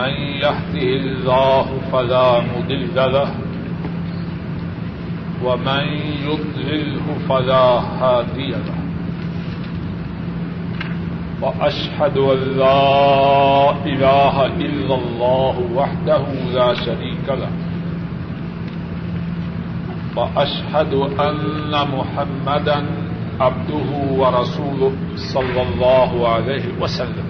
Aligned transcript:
من 0.00 0.12
يهده 0.44 0.90
الله 1.04 1.66
فلا 1.92 2.40
مضل 2.40 2.96
له 2.96 3.30
ومن 5.44 5.84
يضلله 6.28 7.06
فلا 7.28 7.66
هادي 8.00 8.50
له 8.50 8.78
وأشهد 11.42 12.16
أن 12.18 12.40
لا 12.62 13.70
إله 13.92 14.46
إلا 14.46 14.94
الله 14.94 15.54
وحده 15.74 16.24
لا 16.54 16.74
شريك 16.74 17.26
له 17.28 17.52
وأشهد 20.16 20.92
أن 21.28 21.72
محمدا 21.96 22.78
عبده 23.40 23.90
ورسوله 24.20 24.92
صلى 25.16 25.62
الله 25.62 26.28
عليه 26.28 26.64
وسلم 26.80 27.29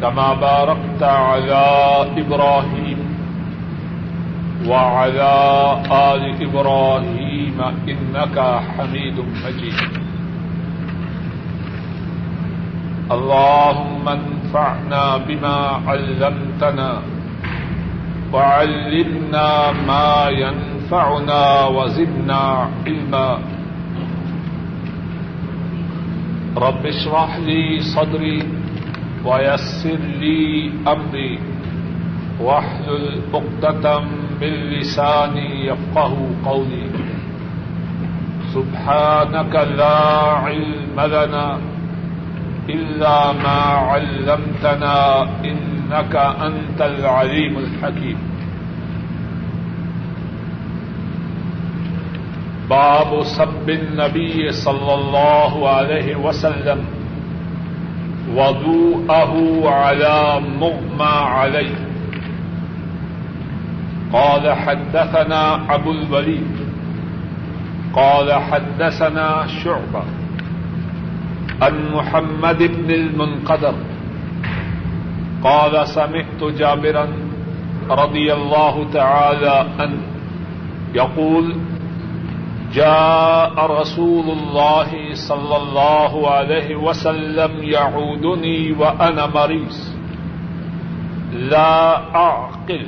كما 0.00 0.34
باركت 0.34 1.02
على 1.02 1.66
إبراهيم 2.16 2.98
وعلى 4.68 5.34
آل 5.92 6.22
إبراهيم 6.42 7.58
إنك 7.88 8.36
حميد 8.76 9.16
مجيد. 9.44 9.92
اللهم 13.10 14.08
انفعنا 14.08 15.16
بما 15.16 15.56
علمتنا 15.86 16.90
وعلمنا 18.32 19.72
ما 19.72 20.28
ينفعنا 20.30 21.66
وزدنا 21.66 22.42
علما. 22.86 23.38
رب 26.56 26.86
اشرح 26.86 27.36
لي 27.36 27.80
صدري 27.80 28.59
ويسر 29.24 30.00
لي 30.20 30.72
أمري 30.88 31.38
واحلل 32.40 33.20
عقدة 33.34 34.00
من 34.40 34.52
لساني 34.72 35.66
يفقه 35.66 36.14
قولي. 36.44 36.86
سبحانك 38.54 39.54
لا 39.76 39.98
علم 40.44 40.96
لنا 40.96 41.58
إلا 42.68 43.32
ما 43.32 43.60
علمتنا 43.92 45.22
إنك 45.44 46.14
أنت 46.16 46.80
العليم 46.80 47.58
الحكيم. 47.58 48.18
باب 52.70 53.22
سب 53.22 53.70
النبي 53.70 54.52
صلى 54.52 54.94
الله 54.94 55.68
عليه 55.68 56.16
وسلم. 56.16 56.99
وضوءه 58.36 59.62
على 59.70 60.40
مغمى 60.60 61.14
عليه. 61.36 61.74
قال 64.12 64.52
حدثنا 64.52 65.74
أبو 65.74 65.90
الوليد. 65.90 66.56
قال 67.94 68.32
حدثنا 68.32 69.46
شعبة 69.64 70.02
عن 71.62 71.74
محمد 71.94 72.58
بن 72.58 72.90
المنقدر. 72.90 73.74
قال 75.44 75.88
سمعت 75.88 76.40
جابرا 76.58 77.08
رضي 77.90 78.32
الله 78.32 78.90
تعالى 78.92 79.66
عنه 79.78 80.02
يقول 80.94 81.54
جاء 82.74 83.80
رسول 83.80 84.30
الله 84.30 85.14
صلى 85.14 85.56
الله 85.56 86.30
عليه 86.30 86.76
وسلم 86.76 87.62
يعودني 87.62 88.72
وأنا 88.72 89.26
مريض 89.26 89.72
لا 91.32 92.14
أعقل 92.14 92.86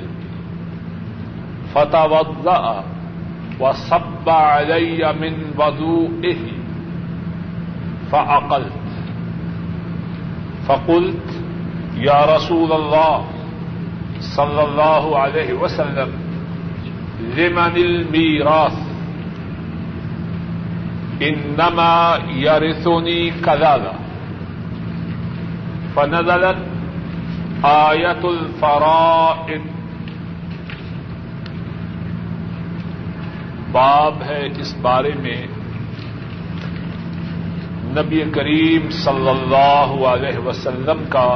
فتوضأ 1.74 2.84
وصب 3.60 4.28
علي 4.28 5.12
من 5.20 5.54
وضوئه. 5.58 6.44
فأقلت. 8.12 8.72
فقلت 10.66 11.42
يا 11.96 12.36
رسول 12.36 12.72
الله 12.72 13.24
صلى 14.36 14.64
الله 14.64 15.18
عليه 15.18 15.52
وسلم، 15.52 16.10
لمن 17.36 17.76
الميراث? 17.76 18.81
انما 21.22 22.18
يرثني 22.36 23.20
كذا 23.44 23.92
فنزلت 25.94 26.60
آية 27.62 28.22
الفرائض. 28.24 29.66
باب 33.72 34.22
ہے 34.26 34.40
اس 34.60 34.74
بارے 34.82 35.12
میں 35.20 35.40
نبی 37.96 38.22
کریم 38.34 38.90
صلی 39.04 39.28
اللہ 39.28 39.94
علیہ 40.08 40.38
وسلم 40.46 41.04
کا 41.08 41.28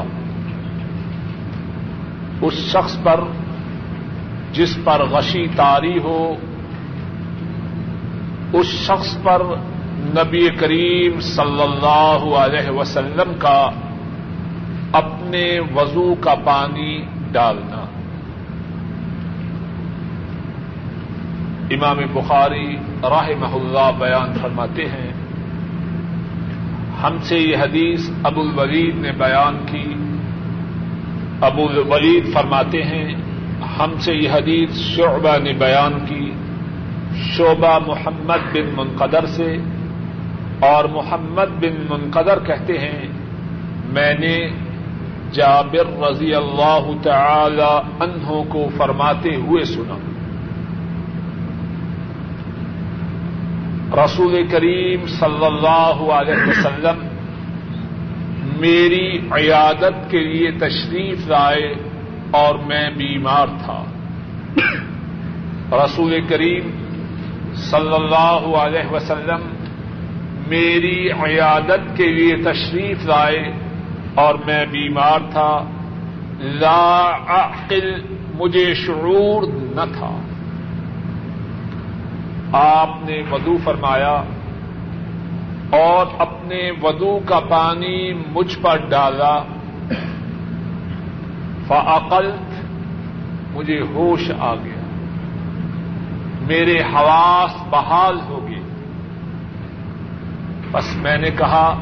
اس 2.42 2.54
شخص 2.72 2.96
پر 3.02 3.20
جس 4.52 4.76
پر 4.84 5.04
غشی 5.10 5.46
تاری 5.56 5.98
ہو، 6.04 6.20
اس 8.52 8.66
شخص 8.86 9.16
پر 9.22 9.42
نبی 10.06 10.48
کریم 10.50 11.20
صلی 11.20 11.62
اللہ 11.62 12.36
علیہ 12.36 12.70
وسلم 12.70 13.32
کا 13.38 13.70
اپنے 14.92 15.60
وضو 15.74 16.14
کا 16.20 16.34
پانی 16.34 17.02
ڈالنا۔ 17.32 17.84
امام 21.70 21.96
بخاری 22.12 22.76
راہ 23.02 23.28
اللہ 23.52 23.90
بیان 23.98 24.32
فرماتے 24.42 24.84
ہیں، 24.84 25.12
ہم 27.02 27.16
سے 27.22 27.38
یہ 27.38 27.56
حدیث 27.56 28.10
ابو 28.24 28.40
الولید 28.40 28.98
نے 28.98 29.12
بیان 29.12 29.58
کی۔ 29.66 29.94
ابو 31.40 31.66
الولید 31.66 32.32
فرماتے 32.32 32.82
ہیں، 32.82 33.14
ہم 33.78 33.92
سے 33.98 34.14
یہ 34.14 34.28
حدیث 34.30 34.70
شعبہ 34.70 35.38
نے 35.42 35.52
بیان 35.52 35.92
کی۔ 36.08 36.32
شعبہ 37.22 37.78
محمد 37.86 38.52
بن 38.52 38.74
منقدر 38.76 39.26
سے 39.26 39.56
اور 40.60 40.84
محمد 40.84 41.60
بن 41.60 41.86
منقدر 41.88 42.38
کہتے 42.46 42.78
ہیں، 42.78 43.08
میں 43.84 44.14
نے 44.14 44.48
جابر 45.32 46.10
رضی 46.10 46.34
اللہ 46.34 46.90
تعالی 47.02 47.78
عنہ 48.00 48.42
کو 48.48 48.68
فرماتے 48.76 49.34
ہوئے 49.34 49.64
سنا۔ 49.64 49.98
رسول 54.04 54.46
کریم 54.50 55.06
صلی 55.06 55.46
اللہ 55.46 56.12
علیہ 56.12 56.48
وسلم 56.48 57.06
میری 58.60 59.18
عیادت 59.32 60.10
کے 60.10 60.18
لیے 60.20 60.50
تشریف 60.50 61.26
لائے 61.26 61.74
اور 62.30 62.54
میں 62.54 62.90
بیمار 62.90 63.46
تھا۔ 63.64 63.84
رسول 65.72 66.20
کریم 66.28 66.70
صلی 67.54 67.94
اللہ 67.94 68.56
علیہ 68.56 68.92
وسلم 68.92 69.55
میری 70.46 71.10
عیادت 71.10 71.96
کے 71.96 72.12
لیے 72.12 72.36
تشریف 72.36 73.06
لائے 73.06 73.52
اور 74.14 74.34
میں 74.46 74.66
بیمار 74.66 75.18
تھا۔ 75.30 75.64
لا 76.38 77.16
عقل 77.28 78.02
مجھے 78.34 78.74
شعور 78.74 79.42
نہ 79.52 79.80
تھا۔ 79.98 80.20
آپ 82.52 82.88
نے 83.02 83.22
ودو 83.30 83.56
فرمایا 83.64 84.22
اور 85.70 86.06
اپنے 86.18 86.70
ودو 86.82 87.18
کا 87.26 87.40
پانی 87.40 88.12
مجھ 88.12 88.58
پر 88.58 88.76
ڈالا۔ 88.88 89.42
فعقلت 91.66 92.64
مجھے 93.56 93.80
ہوش 93.80 94.30
آ 94.38 94.54
گیا۔ 94.54 94.80
میرے 96.40 96.78
حواس 96.80 97.66
بحال 97.70 98.20
ہو 98.28 98.46
گئے۔ 98.48 98.55
بس 100.72 100.96
میں 100.96 101.18
نے 101.18 101.30
کہا، 101.30 101.80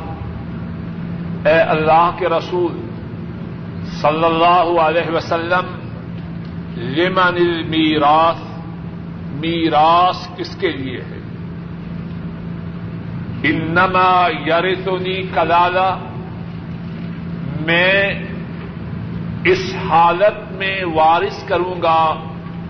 اے 1.46 1.60
اللہ 1.60 2.10
کے 2.19 2.28
رسول 2.28 2.81
صلی 3.84 4.25
اللہ 4.25 4.81
علیہ 4.81 5.10
وسلم، 5.10 5.64
لمن 6.76 7.36
المیراث؟ 7.36 8.36
میراث 9.32 10.28
کس 10.36 10.56
کے 10.56 10.72
لیے 10.72 11.00
ہے؟ 11.00 11.20
انما 13.42 14.28
یرثنی 14.46 15.22
کلالا 15.34 15.96
میں 17.66 18.25
اس 19.44 19.75
حالت 19.90 20.52
میں 20.52 20.84
وارث 20.84 21.44
کروں 21.44 21.82
گا 21.82 22.14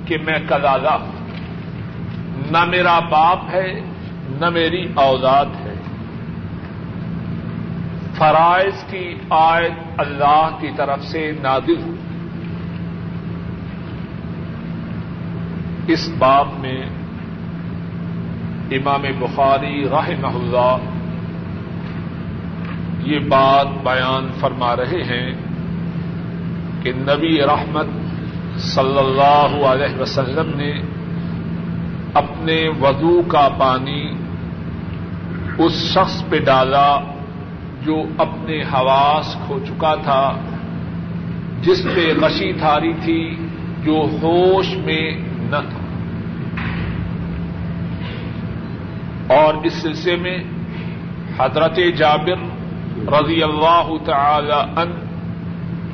کہ 0.05 0.17
میں 0.27 0.39
کلالا 0.49 0.97
نہ 2.51 2.65
میرا 2.65 2.99
باپ 3.01 3.39
ہے، 3.53 3.81
نہ 4.41 4.51
میری 4.51 4.87
اولاد 4.95 5.47
ہے۔ 5.47 5.64
فرائض 8.19 8.85
کی 8.91 9.15
آیت 9.31 10.01
اللہ 10.01 10.59
کی 10.61 10.71
طرف 10.77 11.05
سے 11.05 11.31
نادل 11.43 11.83
ہوئی 11.83 12.03
اس 15.87 16.09
باب 16.19 16.49
میں 16.61 16.81
امام 18.71 19.03
بخاری 19.19 19.89
راہ 19.89 20.09
اللہ 20.25 20.77
یہ 23.05 23.19
بات 23.29 23.67
بیان 23.83 24.31
فرما 24.41 24.75
رہے 24.77 25.03
ہیں 25.03 25.33
کہ 26.83 26.93
نبی 26.93 27.41
رحمت 27.43 27.87
صلی 28.59 28.99
اللہ 28.99 29.57
علیہ 29.67 30.01
وسلم 30.01 30.57
نے 30.57 30.73
اپنے 32.15 32.57
ودو 32.81 33.21
کا 33.29 33.49
پانی 33.59 34.03
اس 35.59 35.73
شخص 35.95 36.23
پہ 36.29 36.39
ڈالا 36.39 36.87
جو 37.85 38.03
اپنے 38.19 38.63
حواس 38.63 39.37
کھو 39.47 39.59
چکا 39.59 39.95
تھا، 39.95 40.37
جس 41.63 41.87
پہ 41.95 42.13
غشی 42.23 42.53
تھاری 42.53 42.93
تھی، 42.93 43.37
جو 43.85 44.07
ہوش 44.23 44.77
میں 44.77 45.11
نہ 45.39 45.57
تھا۔ 45.57 45.85
اور 49.35 49.55
اس 49.65 49.73
سلسلے 49.73 50.17
میں 50.17 50.39
حضرت 51.39 51.79
جابر 51.97 52.39
رضی 53.09 53.43
اللہ 53.43 53.93
تعالی 54.05 54.81
ان 54.81 54.93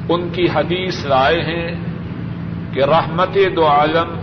ان 0.09 0.29
کی 0.33 0.47
حدیث 0.55 1.07
لائے 1.07 1.43
ہیں 1.43 1.77
کہ 2.75 2.85
رحمت 2.85 3.39
دو 3.57 3.67
عالم 3.67 4.21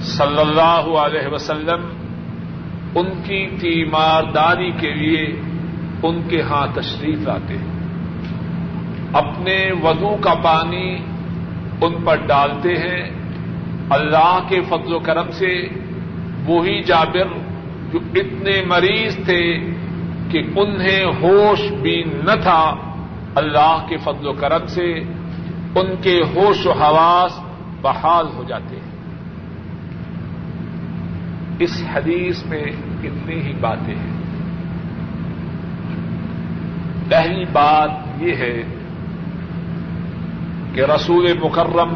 صلی 0.00 0.40
اللہ 0.40 0.98
علیہ 0.98 1.28
وسلم 1.32 1.80
ان 2.94 3.06
کی 3.24 3.46
تیمارداری 3.60 4.70
کے 4.70 4.94
لیے 4.94 5.26
ان 6.02 6.22
کے 6.28 6.42
ہاں 6.42 6.66
تشریف 6.74 7.18
لاتے 7.18 7.54
ہیں۔ 7.54 7.72
اپنے 9.12 9.70
وضو 9.82 10.16
کا 10.20 10.34
پانی 10.34 10.98
ان 11.80 11.94
پر 12.04 12.16
ڈالتے 12.16 12.68
ہیں۔ 12.68 13.10
اللہ 13.90 14.38
کے 14.48 14.60
فضل 14.60 14.94
و 14.94 14.98
کرم 14.98 15.30
سے 15.30 15.68
وہی 16.46 16.82
جابر 16.82 17.24
جو 17.92 17.98
اتنے 18.14 18.62
مریض 18.66 19.16
تھے 19.16 19.58
کہ 20.30 20.42
انہیں 20.56 21.04
ہوش 21.04 21.72
بھی 21.72 22.04
نہ 22.04 22.42
تھا۔ 22.42 22.74
اللہ 23.34 23.86
کے 23.88 23.96
فضل 23.96 24.26
و 24.26 24.32
کرم 24.32 24.66
سے 24.66 24.94
ان 25.74 25.94
کے 26.02 26.20
ہوش 26.34 26.66
و 26.66 26.72
حواس 26.72 27.38
بحال 27.82 28.26
ہو 28.36 28.44
جاتے 28.44 28.76
ہیں۔ 28.76 28.92
اس 31.58 31.84
حدیث 31.94 32.46
میں 32.46 32.64
کتنی 33.02 33.40
ہی 33.40 33.52
باتیں 33.60 33.94
ہیں۔ 33.94 34.21
پہلی 37.08 37.44
بات 37.52 38.22
یہ 38.22 38.34
ہے 38.34 38.62
کہ 40.74 40.80
رسول 40.80 41.32
مکرم 41.42 41.94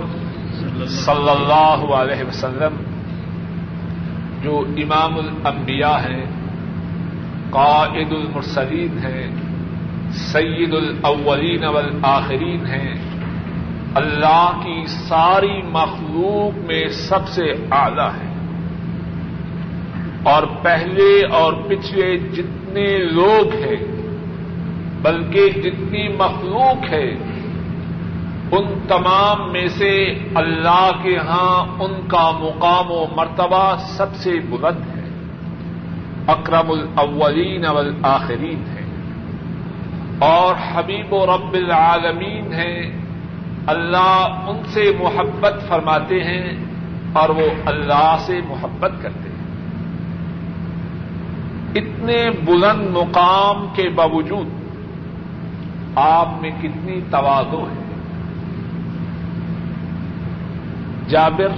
صلی 0.86 1.30
اللہ 1.30 1.84
علیہ 1.94 2.24
وسلم 2.28 2.76
جو 4.42 4.64
امام 4.76 5.16
الانبیاء 5.18 5.96
ہیں، 5.98 6.24
قائد 7.50 8.12
المرسلین 8.12 8.98
ہیں، 8.98 9.26
سید 10.12 10.74
الاولین 10.74 11.64
والآخرین 11.64 12.66
ہیں، 12.66 12.94
اللہ 13.94 14.60
کی 14.64 14.86
ساری 14.86 15.62
مخلوق 15.62 16.58
میں 16.66 16.88
سب 16.88 17.28
سے 17.28 17.52
اعلی 17.70 18.08
ہے 18.16 18.32
اور 20.22 20.42
پہلے 20.62 21.10
اور 21.30 21.52
پچھلے 21.68 22.16
جتنے 22.18 22.86
لوگ 22.98 23.52
ہیں 23.54 23.95
بلکہ 25.06 25.50
جتنی 25.50 26.08
مخلوق 26.08 26.92
ہے، 26.92 27.10
ان 28.52 28.78
تمام 28.88 29.52
میں 29.52 29.68
سے 29.68 30.18
اللہ 30.34 30.90
کے 31.02 31.16
ہاں 31.16 31.82
ان 31.82 31.92
کا 32.08 32.30
مقام 32.30 32.90
و 32.90 33.04
مرتبہ 33.16 33.76
سب 33.76 34.14
سے 34.14 34.40
بلند 34.48 34.96
ہے۔ 34.96 35.02
اکرم 36.26 36.70
الاولین 36.70 37.66
والآخرین 37.66 38.64
ہے۔ 38.68 38.84
اور 40.18 40.54
حبیب 40.72 41.12
و 41.12 41.26
رب 41.26 41.52
العالمین 41.52 42.52
ہے 42.52 43.00
اللہ 43.66 44.42
ان 44.46 44.56
سے 44.66 44.92
محبت 44.98 45.54
فرماتے 45.68 46.24
ہیں 46.24 46.64
اور 47.12 47.28
وہ 47.28 47.46
اللہ 47.66 48.16
سے 48.18 48.40
محبت 48.48 48.92
کرتے 49.02 49.28
ہیں۔ 49.28 49.36
اتنے 51.74 52.30
بلند 52.44 52.96
مقام 52.96 53.66
کے 53.74 53.88
باوجود 53.88 54.65
آپ 55.96 56.28
میں 56.40 56.50
کتنی 56.62 57.00
توازو 57.10 57.60
ہے۔ 57.60 57.86
جابر 61.08 61.48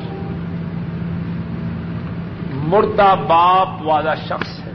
مردہ 2.53 3.15
باپ 3.29 3.69
والا 3.83 4.15
شخص 4.15 4.61
ہے۔ 4.65 4.73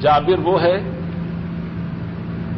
جابر 0.00 0.38
وہ 0.38 0.62
ہے، 0.62 0.90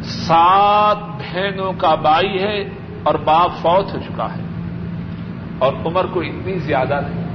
سات 0.01 0.97
بہنوں 0.97 1.73
کا 1.77 1.95
بائی 1.95 2.43
ہے 2.43 2.69
اور 3.03 3.15
باپ 3.15 3.51
فوت 3.61 3.93
ہو 3.93 3.99
چکا 3.99 4.25
ہے۔ 4.25 4.41
اور 5.59 5.73
عمر 5.85 6.05
کو 6.05 6.21
اتنی 6.21 6.59
زیادہ 6.59 6.99
نہیں۔ 7.07 7.25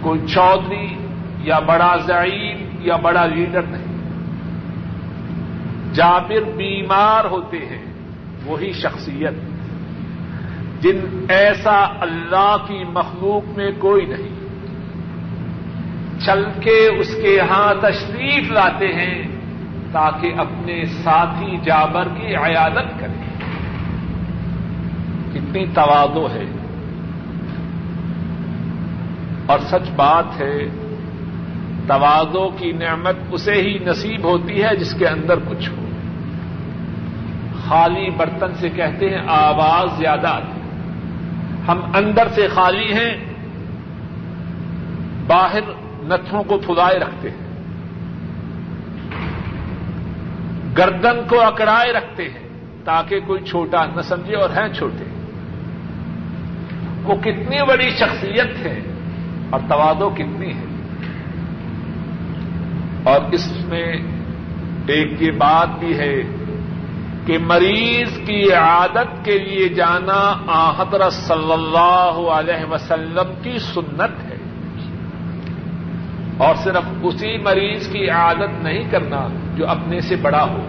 کوئی 0.00 0.20
چودھری 0.26 0.96
یا 1.38 1.58
بڑا 1.58 1.96
ضعیم 1.96 2.68
یا 2.80 2.96
بڑا 2.96 3.26
لیڈر 3.26 3.62
نہیں۔ 3.62 3.95
جابر 5.92 6.42
بیمار 6.56 7.24
ہوتے 7.24 7.58
ہیں، 7.58 7.92
وہی 8.46 8.72
شخصیت۔ 8.72 9.32
جن 10.82 11.26
ایسا 11.28 11.84
اللہ 12.00 12.56
کی 12.68 12.84
مخلوق 12.88 13.58
میں 13.58 13.70
کوئی 13.78 14.06
نہیں۔ 14.06 14.46
چل 16.24 16.44
کے 16.60 16.88
اس 17.00 17.14
کے 17.22 17.40
ہاں 17.40 17.74
تشریف 17.80 18.52
لاتے 18.52 18.86
ہیں 18.88 19.22
تاکہ 19.92 20.34
اپنے 20.38 20.84
ساتھی 20.84 21.56
جابر 21.64 22.08
کی 22.16 22.36
عیادت 22.36 23.00
کریں۔ 23.00 23.26
کتنی 25.32 25.66
توادو 25.74 26.26
ہے۔ 26.26 26.44
اور 29.46 29.58
سچ 29.58 29.90
بات 29.96 30.24
ہے 30.40 30.85
توادو 31.86 32.48
کی 32.58 32.72
نعمت 32.72 33.16
اسے 33.30 33.52
ہی 33.52 33.78
نصیب 33.78 34.24
ہوتی 34.24 34.64
ہے 34.64 34.76
جس 34.76 34.94
کے 34.94 35.08
اندر 35.08 35.38
کچھ 35.48 35.70
ہو۔ 35.70 35.86
خالی 37.64 38.10
برتن 38.10 38.54
سے 38.54 38.68
کہتے 38.68 39.10
ہیں 39.10 39.18
آواز 39.26 39.98
زیادہ 39.98 40.26
آتی 40.26 40.60
ہم 41.68 41.80
اندر 41.94 42.28
سے 42.28 42.48
خالی 42.48 42.92
ہیں، 42.92 43.24
باہر 45.26 45.60
نتھوں 46.02 46.42
کو 46.42 46.58
پھلائے 46.58 46.98
رکھتے 46.98 47.30
ہیں۔ 47.30 47.46
گردن 50.78 51.20
کو 51.28 51.40
اکڑائے 51.40 51.92
رکھتے 51.92 52.22
ہیں 52.22 52.48
تاکہ 52.84 53.20
کوئی 53.26 53.44
چھوٹا 53.44 53.86
نہ 53.86 54.00
سمجھے 54.00 54.36
اور 54.36 54.50
ہیں 54.50 54.72
چھوٹے۔ 54.72 55.04
وہ 57.02 57.14
کتنی 57.14 57.66
بڑی 57.68 57.90
شخصیت 57.90 58.66
ہے 58.66 58.80
اور 59.50 59.60
توادو 59.68 60.10
کتنی 60.10 60.54
ہے 60.54 60.65
اور 63.06 63.20
اس 63.32 63.52
میں 63.64 63.92
ایک 64.86 65.22
یہ 65.22 65.30
بات 65.30 65.78
بھی 65.78 65.98
ہے 65.98 66.22
کہ 67.26 67.38
مریض 67.38 68.18
کی 68.26 68.52
عادت 68.52 69.24
کے 69.24 69.38
لیے 69.38 69.68
جانا 69.68 70.72
حضرت 70.78 71.12
صلی 71.12 71.52
اللہ 71.52 72.30
علیہ 72.30 72.64
وسلم 72.70 73.34
کی 73.42 73.58
سنت 73.58 74.24
ہے۔ 74.24 74.36
اور 76.36 76.54
صرف 76.54 76.82
اسی 77.02 77.38
مریض 77.38 77.88
کی 77.88 78.10
عادت 78.10 78.62
نہیں 78.62 78.90
کرنا 78.90 79.28
جو 79.54 79.68
اپنے 79.68 80.00
سے 80.00 80.16
بڑا 80.16 80.44
ہو، 80.44 80.68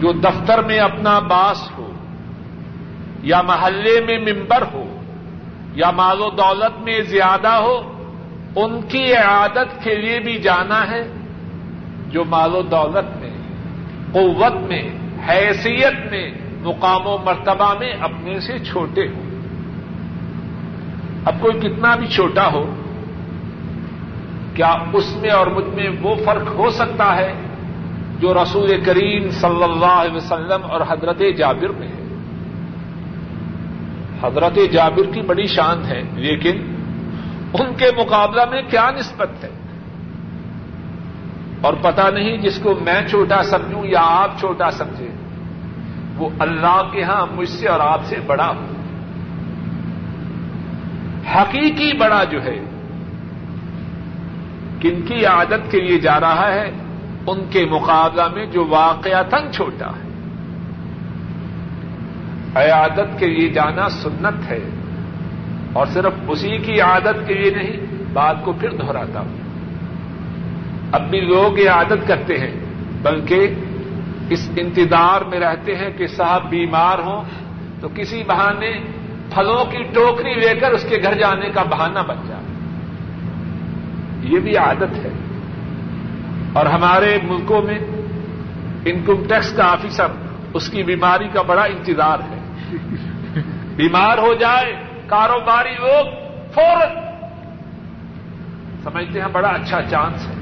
جو 0.00 0.12
دفتر 0.12 0.62
میں 0.62 0.78
اپنا 0.78 1.18
باس 1.18 1.70
ہو، 1.78 1.92
یا 3.22 3.42
محلے 3.42 4.00
میں 4.06 4.32
ممبر 4.32 4.64
ہو، 4.72 5.02
یا 5.74 5.90
مال 5.90 6.20
و 6.20 6.30
دولت 6.30 6.80
میں 6.80 7.00
زیادہ 7.00 7.48
ہو 7.48 7.91
ان 8.56 8.80
کی 8.82 9.14
عادت 9.14 9.84
کے 9.84 9.94
لیے 9.94 10.20
بھی 10.20 10.38
جانا 10.38 10.90
ہے 10.90 11.08
جو 12.08 12.24
مال 12.24 12.54
و 12.54 12.62
دولت 12.62 13.16
میں، 13.20 13.30
قوت 14.12 14.52
میں، 14.52 14.82
حیثیت 15.28 16.10
میں، 16.10 16.30
مقام 16.60 17.06
و 17.06 17.18
مرتبہ 17.18 17.74
میں 17.78 17.92
اپنے 18.00 18.40
سے 18.40 18.58
چھوٹے 18.58 19.08
ہوں۔ 19.08 19.30
اب 21.24 21.34
کوئی 21.40 21.60
کتنا 21.60 21.96
بھی 21.96 22.06
چھوٹا 22.06 22.52
ہو، 22.52 22.74
کیا 24.54 24.76
اس 24.92 25.16
میں 25.16 25.30
اور 25.30 25.46
مجھ 25.46 25.74
میں 25.74 25.90
وہ 26.02 26.14
فرق 26.24 26.48
ہو 26.48 26.70
سکتا 26.70 27.16
ہے 27.16 27.32
جو 28.20 28.34
رسول 28.34 28.80
کریم 28.84 29.30
صلی 29.30 29.62
اللہ 29.62 29.98
علیہ 30.00 30.16
وسلم 30.16 30.60
اور 30.62 30.80
حضرت 30.88 31.22
جابر 31.36 31.68
میں 31.68 31.88
ہے؟ 31.88 32.02
حضرت 34.22 34.58
جابر 34.72 35.14
کی 35.14 35.20
بڑی 35.20 35.46
شان 35.46 35.84
ہے، 35.84 36.02
لیکن 36.14 36.71
ان 37.60 37.74
کے 37.74 37.86
مقابلہ 37.96 38.42
میں 38.50 38.62
کیا 38.62 38.90
نسبت 38.90 39.44
ہے؟ 39.44 39.50
اور 41.60 41.74
پتا 41.80 42.10
نہیں 42.10 42.36
جس 42.36 42.58
کو 42.62 42.74
میں 42.80 43.08
چھوٹا 43.08 43.42
سمجھوں 43.42 43.84
یا 43.84 44.00
آپ 44.02 44.40
چھوٹا 44.40 44.70
سمجھے 44.70 45.08
وہ 46.16 46.28
اللہ 46.38 46.82
کے 46.92 47.02
ہاں 47.02 47.26
مجھ 47.34 47.48
سے 47.48 47.68
اور 47.68 47.80
آپ 47.80 48.04
سے 48.04 48.16
بڑا 48.26 48.48
ہو۔ 48.48 48.66
حقیقی 51.34 51.98
بڑا 51.98 52.24
جو 52.24 52.42
ہے، 52.42 52.58
کن 54.80 55.02
کی 55.02 55.24
عادت 55.26 55.70
کے 55.70 55.80
لیے 55.80 55.98
جا 55.98 56.20
رہا 56.20 56.54
ہے؟ 56.54 56.70
ان 57.26 57.44
کے 57.50 57.66
مقابلہ 57.66 58.28
میں 58.34 58.46
جو 58.46 58.66
واقعہ 58.66 59.22
تنگ 59.30 59.50
چھوٹا 59.50 59.88
ہے۔ 59.88 60.08
عیادت 62.56 63.18
کے 63.18 63.26
لیے 63.26 63.48
جانا 63.48 63.88
سنت 63.88 64.50
ہے۔ 64.50 64.81
اور 65.72 65.86
صرف 65.86 66.12
اسی 66.28 66.58
کی 66.58 66.80
عادت 66.80 67.28
کے 67.28 67.34
لیے 67.34 67.50
نہیں، 67.50 67.76
بات 68.12 68.36
کو 68.44 68.52
پھر 68.52 68.70
دہراتا 68.70 69.20
ہوں۔ 69.20 69.38
اب 70.92 71.10
بھی 71.10 71.20
لوگ 71.20 71.58
یہ 71.58 71.70
عادت 71.70 72.08
کرتے 72.08 72.38
ہیں، 72.38 72.60
بلکہ 73.02 73.54
اس 74.30 74.50
انتظار 74.56 75.20
میں 75.20 75.40
رہتے 75.40 75.74
ہیں 75.74 75.90
کہ 75.96 76.06
صاحب 76.06 76.50
بیمار 76.50 76.98
ہوں 76.98 77.22
تو 77.80 77.88
کسی 77.94 78.22
بہانے 78.26 78.72
پھلوں 79.34 79.64
کی 79.64 79.82
ٹوکری 79.82 80.34
لے 80.34 80.54
کر 80.60 80.70
اس 80.70 80.86
کے 80.88 80.96
گھر 81.02 81.14
جانے 81.14 81.48
کا 81.48 81.62
بہانہ 81.62 81.98
بن 81.98 82.16
جائے۔ 82.28 82.42
یہ 84.22 84.38
بھی 84.38 84.56
عادت 84.56 85.04
ہے۔ 85.04 85.08
اور 86.52 86.66
ہمارے 86.66 87.18
ملکوں 87.22 87.62
میں 87.62 87.78
انکم 88.84 89.28
ٹیکس 89.28 89.52
کا 89.52 89.72
آفیسر، 89.72 90.06
اس 90.54 90.68
کی 90.68 90.82
بیماری 90.82 91.28
کا 91.32 91.42
بڑا 91.42 91.62
انتظار 91.62 92.18
ہے۔ 92.18 92.38
بیمار 93.76 94.18
ہو 94.18 94.34
جائے 94.34 94.91
کاروباری 95.12 95.70
لوگ 95.70 96.04
فوراً 96.54 96.88
سمجھتے 98.82 99.20
ہیں 99.20 99.28
بڑا 99.32 99.48
اچھا 99.48 99.82
چانس 99.82 100.26
ہے۔ 100.26 100.34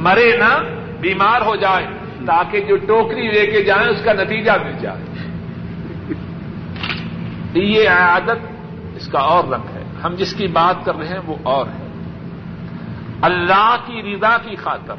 مرے 0.00 0.36
نہ 0.36 0.62
بیمار 1.00 1.40
ہو 1.40 1.56
جائے 1.56 1.86
تاکہ 2.26 2.60
جو 2.60 2.76
ٹوکری 2.76 3.30
لے 3.30 3.46
کے 3.46 3.62
جائیں 3.62 3.88
اس 3.88 4.04
کا 4.04 4.12
نتیجہ 4.12 4.52
مل 4.64 4.72
جائے۔ 4.80 5.02
یہ 7.54 7.88
عادت 7.88 8.52
اس 8.96 9.08
کا 9.08 9.18
اور 9.18 9.44
رنگ 9.44 9.76
ہے۔ 9.76 9.82
ہم 10.04 10.14
جس 10.14 10.34
کی 10.34 10.46
بات 10.46 10.84
کر 10.84 10.94
رہے 10.94 11.08
ہیں 11.08 11.20
وہ 11.26 11.34
اور 11.42 11.66
ہے۔ 11.66 11.86
اللہ 13.22 13.76
کی 13.86 14.02
رضا 14.02 14.36
کی 14.36 14.56
خاطر 14.56 14.94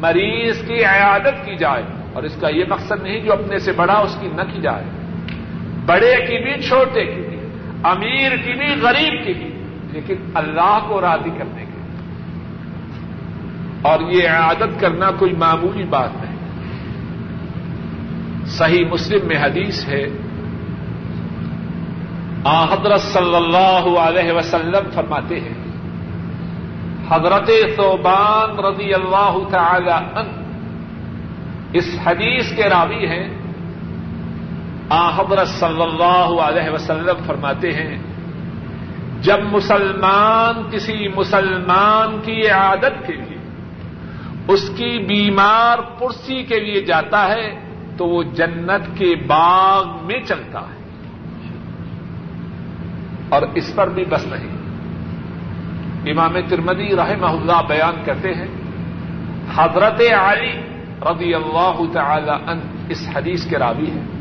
مریض 0.00 0.66
کی 0.66 0.84
عیادت 0.84 1.46
کی 1.46 1.56
جائے 1.56 1.82
اور 2.12 2.22
اس 2.22 2.36
کا 2.40 2.48
یہ 2.48 2.64
مقصد 2.68 3.02
نہیں 3.02 3.20
جو 3.20 3.32
اپنے 3.32 3.58
سے 3.58 3.72
بڑا 3.72 3.94
اس 3.94 4.16
کی 4.20 4.28
نہ 4.28 4.42
کی 4.42 4.60
جائے۔ 4.60 4.84
بڑے 5.86 6.14
کی 6.26 6.38
بھی، 6.44 6.62
چھوٹے 6.62 7.04
کی 7.06 7.20
بھی، 7.20 7.38
امیر 7.82 8.36
کی 8.36 8.52
بھی، 8.52 8.74
غریب 8.82 9.26
کی 9.26 9.32
بھی، 9.32 9.50
لیکن 9.90 10.30
اللہ 10.34 10.78
کو 10.88 11.00
راضی 11.00 11.30
کرنے 11.38 11.64
کے 11.64 11.74
اور 13.82 14.00
یہ 14.00 14.28
عادت 14.28 14.80
کرنا 14.80 15.10
کوئی 15.10 15.32
معمولی 15.32 15.84
بات 15.84 16.10
نہیں۔ 16.14 16.34
صحیح 18.46 18.84
مسلم 18.84 19.26
میں 19.28 19.36
حدیث 19.36 19.88
ہے، 19.88 20.06
آ 22.44 22.64
حضرت 22.64 23.00
صلی 23.00 23.36
اللہ 23.36 23.86
علیہ 24.00 24.32
وسلم 24.32 24.90
فرماتے 24.94 25.40
ہیں، 25.40 25.54
حضرت 27.08 27.50
صوبان 27.76 28.58
رضی 28.58 28.94
اللہ 28.94 29.38
تعالی 29.50 29.90
عنہ 29.90 30.28
اس 31.72 31.96
حدیث 32.04 32.52
کے 32.56 32.62
راوی 32.62 33.06
ہیں 33.06 33.35
آ 34.88 35.10
حضرت 35.10 35.48
صلی 35.48 35.82
اللہ 35.82 36.40
علیہ 36.40 36.70
وسلم 36.70 37.24
فرماتے 37.26 37.72
ہیں، 37.72 37.98
جب 39.20 39.38
مسلمان 39.42 40.70
کسی 40.70 41.08
مسلمان 41.16 42.20
کی 42.24 42.48
عادت 42.48 43.06
کے 43.06 43.12
لیے، 43.12 43.38
اس 44.48 44.70
کی 44.76 45.04
بیمار 45.08 45.78
پرسی 45.78 46.42
کے 46.42 46.60
لیے 46.60 46.80
جاتا 46.80 47.28
ہے، 47.28 47.58
تو 47.96 48.06
وہ 48.06 48.22
جنت 48.22 48.98
کے 48.98 49.14
باغ 49.26 50.06
میں 50.06 50.20
چلتا 50.26 50.60
ہے۔ 50.60 50.82
اور 53.28 53.42
اس 53.54 53.72
پر 53.74 53.88
بھی 53.88 54.04
بس 54.04 54.26
نہیں۔ 54.26 54.56
امام 56.10 56.34
ترمدی 56.48 56.96
رحمہ 56.96 57.26
اللہ 57.26 57.62
بیان 57.68 58.02
کرتے 58.04 58.34
ہیں، 58.34 58.48
حضرت 59.56 60.00
علی 60.00 60.52
رضی 61.02 61.34
اللہ 61.34 61.80
تعالی 61.92 62.30
ان 62.30 62.86
اس 62.88 63.08
حدیث 63.16 63.46
کے 63.46 63.58
راوی 63.58 63.90
ہے 63.90 64.15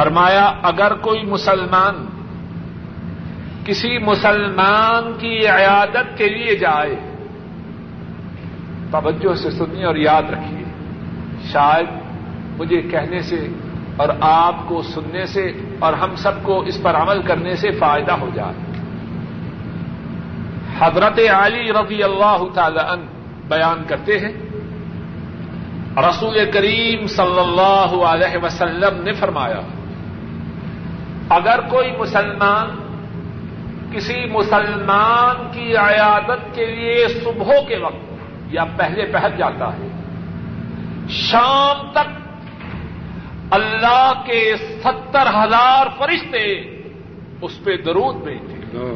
فرمایا، 0.00 0.52
اگر 0.62 0.94
کوئی 0.94 1.24
مسلمان 1.24 2.04
کسی 3.64 3.98
مسلمان 3.98 5.12
کی 5.18 5.46
عیادت 5.46 6.16
کے 6.18 6.28
لیے 6.28 6.54
جائے، 6.56 6.94
توجہ 8.90 9.34
سے 9.34 9.50
سنیے 9.50 9.84
اور 9.84 9.96
یاد 9.96 10.30
رکھیے، 10.30 10.64
شاید 11.52 11.88
مجھے 12.60 12.82
کہنے 12.82 13.20
سے 13.22 13.48
اور 13.96 14.08
آپ 14.20 14.54
کو 14.68 14.82
سننے 14.82 15.26
سے 15.26 15.52
اور 15.78 15.92
ہم 15.92 16.14
سب 16.14 16.42
کو 16.42 16.60
اس 16.60 16.82
پر 16.82 16.94
عمل 16.94 17.22
کرنے 17.22 17.56
سے 17.56 17.70
فائدہ 17.70 18.12
ہو 18.12 18.28
جائے۔ 18.34 18.54
حضرت 20.78 21.20
علی 21.30 21.72
رضی 21.72 22.02
اللہ 22.02 22.44
تعالی 22.54 22.78
عنہ 22.78 23.04
بیان 23.48 23.82
کرتے 23.88 24.18
ہیں، 24.18 24.32
رسول 25.96 26.50
کریم 26.50 27.06
صلی 27.06 27.40
اللہ 27.40 27.94
علیہ 28.04 28.44
وسلم 28.44 29.02
نے 29.02 29.12
فرمایا 29.12 29.60
اگر 31.30 31.60
کوئی 31.70 31.90
مسلمان 31.98 32.78
کسی 33.92 34.24
مسلمان 34.30 35.46
کی 35.52 35.76
عیادت 35.78 36.54
کے 36.54 36.66
لیے 36.66 37.06
صبح 37.08 37.52
کے 37.68 37.76
وقت 37.76 38.52
یا 38.52 38.64
پہلے 38.76 39.06
پہل 39.12 39.36
جاتا 39.38 39.68
ہے 39.72 39.88
شام 41.18 41.90
تک 41.92 42.18
اللہ 43.50 44.12
کے 44.26 44.40
ستر 44.56 45.30
ہزار 45.34 45.86
فرشتے 45.98 46.44
اس 47.42 47.58
پہ 47.64 47.76
درود 47.76 48.22
بھیجتے 48.24 48.86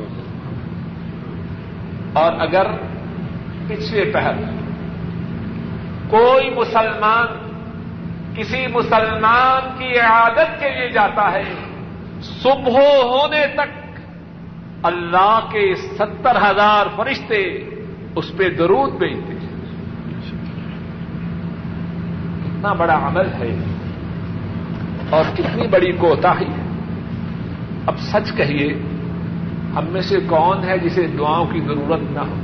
اور 2.15 2.33
اگر 2.39 2.71
پچھلے 3.69 4.05
پہل 4.13 4.43
کوئی 6.11 6.51
مسلمان 6.51 7.39
کسی 8.37 8.67
مسلمان 8.67 9.69
کی 9.79 9.99
عادت 10.01 10.61
کے 10.61 10.71
لیے 10.71 10.89
جاتا 10.89 11.33
ہے 11.33 11.45
صبح 12.25 12.81
ہونے 13.03 13.47
تک 13.55 14.01
اللہ 14.83 15.41
کے 15.53 15.75
ستر 15.75 16.37
ہزار 16.37 16.87
فرشتے 16.97 17.69
اس 18.17 18.37
پہ 18.37 18.49
درود 18.49 18.93
بھیجتے 18.93 19.35
کتنا 22.45 22.73
بڑا 22.73 23.07
عمل 23.07 23.27
ہے 23.27 23.57
اور 25.11 25.25
کتنی 25.35 25.67
بڑی 25.67 25.93
کوتا 25.93 26.41
ہے۔ 26.41 26.69
اب 27.87 27.99
سچ 27.99 28.37
کہیے، 28.37 28.73
ہم 29.77 29.85
میں 29.89 30.01
سے 30.01 30.19
کون 30.21 30.65
ہے 30.65 30.79
جسے 30.79 31.07
دعاؤں 31.07 31.47
کی 31.47 31.61
ضرورت 31.61 32.01
نہ 32.11 32.19
ہو؟ 32.19 32.35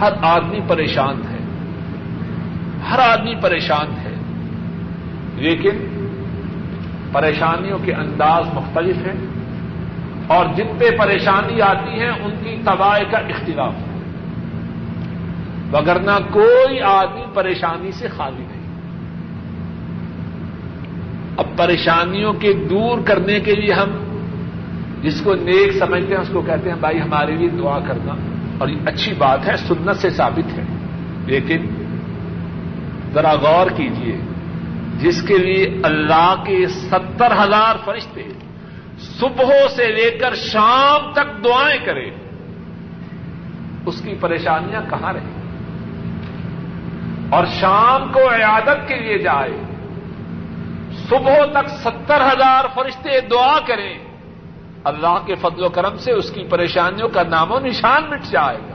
ہر 0.00 0.12
آدمی 0.22 0.60
پریشان 0.68 1.22
ہے۔ 1.30 1.38
ہر 2.90 2.98
آدمی 2.98 3.34
پریشان 3.42 3.86
ہے۔ 4.04 4.14
لیکن 5.34 6.01
پریشانیوں 7.12 7.78
کے 7.78 7.94
انداز 7.94 8.44
مختلف 8.54 8.96
ہیں 8.96 9.26
اور 10.26 10.46
جن 10.56 10.66
پہ 10.78 10.90
پریشانی 10.98 11.60
آتی 11.60 12.00
ہے، 12.00 12.08
ان 12.08 12.30
کی 12.44 12.56
تباہ 12.64 12.98
کا 13.10 13.18
اختلاف 13.18 13.72
ہے۔ 13.74 13.92
وگرنہ 15.72 16.32
کوئی 16.32 16.80
آدمی 16.80 17.22
پریشانی 17.34 17.92
سے 17.92 18.08
خالی 18.08 18.44
نہیں۔ 18.50 18.62
اب 21.36 21.44
پریشانیوں 21.56 22.32
کے 22.32 22.52
دور 22.52 22.98
کرنے 23.04 23.40
کے 23.40 23.54
لیے 23.54 23.72
ہم 23.72 23.90
جس 25.02 25.20
کو 25.20 25.34
نیک 25.34 25.72
سمجھتے 25.72 26.14
ہیں، 26.14 26.20
اس 26.20 26.30
کو 26.32 26.42
کہتے 26.42 26.70
ہیں، 26.70 26.76
بھائی 26.80 27.00
ہمارے 27.00 27.36
لیے 27.36 27.48
دعا 27.48 27.78
کرنا۔ 27.78 28.14
اور 28.58 28.68
یہ 28.68 28.76
اچھی 28.86 29.12
بات 29.18 29.46
ہے، 29.46 29.56
سنت 29.56 29.96
سے 29.96 30.10
ثابت 30.10 30.58
ہے۔ 30.58 30.64
لیکن 31.26 31.58
ذرا 33.14 33.32
غور 33.32 33.66
کیجیے 33.76 34.16
جس 35.02 35.22
کے 35.22 35.38
لیے 35.38 35.80
اللہ 35.82 36.34
کے 36.46 36.68
ستر 36.68 37.32
ہزار 37.32 37.76
فرشتے 37.84 38.28
صبح 38.98 39.68
سے 39.76 39.86
لے 39.92 40.10
کر 40.10 40.34
شام 40.34 41.12
تک 41.12 41.44
دعائیں 41.44 41.84
کرے 41.84 42.10
اس 43.86 44.00
کی 44.00 44.14
پریشانیاں 44.20 44.82
کہاں 44.90 45.12
رہیں؟ 45.12 45.42
اور 47.30 47.44
شام 47.46 48.12
کو 48.12 48.20
عیادت 48.20 48.88
کے 48.88 49.00
لیے 49.00 49.18
جائے 49.18 49.52
صبح 51.08 51.44
تک 51.52 51.68
ستر 51.68 52.20
ہزار 52.20 52.64
فرشتے 52.74 53.20
دعا 53.20 53.58
کریں۔ 53.66 53.98
اللہ 54.84 55.18
کے 55.26 55.34
فضل 55.34 55.64
و 55.64 55.68
کرم 55.68 55.96
سے 55.96 56.12
اس 56.12 56.30
کی 56.30 56.42
پریشانیوں 56.44 57.08
کا 57.08 57.22
نام 57.22 57.52
و 57.52 57.58
نشان 57.58 58.10
مٹ 58.10 58.22
جائے 58.30 58.58
گا 58.58 58.72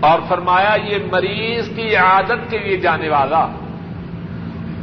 اور 0.00 0.20
فرمایا 0.28 0.76
یہ 0.84 0.98
مریض 1.12 1.68
کی 1.76 1.96
عادت 1.96 2.50
کے 2.50 2.58
لیے 2.58 2.76
جانے 2.76 3.08
والا، 3.08 3.46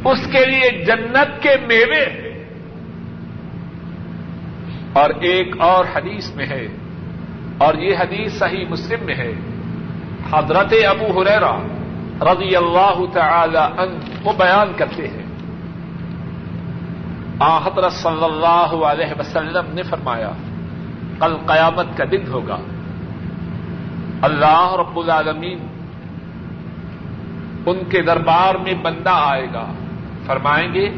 اس 0.04 0.26
کے 0.32 0.46
لیے 0.46 0.84
جنت 0.84 1.42
کے 1.42 1.50
میوے۔ 1.66 2.28
اور 4.92 5.10
ایک 5.20 5.60
اور 5.60 5.84
حدیث 5.96 6.34
میں 6.34 6.46
ہے، 6.46 6.68
اور 7.58 7.74
یہ 7.74 7.96
حدیث 7.96 8.32
صحیح 8.32 8.64
مسلم 8.70 9.04
میں 9.04 9.14
ہے۔ 9.14 9.32
حضرت 10.30 10.74
ابو 10.88 11.20
حریرا 11.20 11.56
رضی 12.32 12.56
اللہ 12.56 13.00
تعالی 13.12 13.56
عنہ 13.56 14.26
وہ 14.26 14.32
بیان 14.32 14.72
کرتے 14.76 15.08
ہیں۔ 15.08 15.22
آ 17.38 17.58
حضرت 17.58 17.92
صلی 17.92 18.24
اللہ 18.24 18.84
علیہ 18.84 19.18
وسلم 19.18 19.74
نے 19.74 19.82
فرمایا، 19.82 20.30
کل 21.20 21.36
قیامت 21.46 21.86
کا 21.96 22.04
دن 22.12 22.28
ہوگا۔ 22.28 22.56
اللہ 24.22 24.76
رب 24.78 24.98
العالمین 24.98 25.58
ان 27.66 27.78
کے 27.90 28.02
دربار 28.02 28.54
میں 28.54 28.74
بندہ 28.74 29.10
آئے 29.10 29.46
گا۔ 29.52 29.66
فرمائیں 30.26 30.74
گے، 30.74 30.88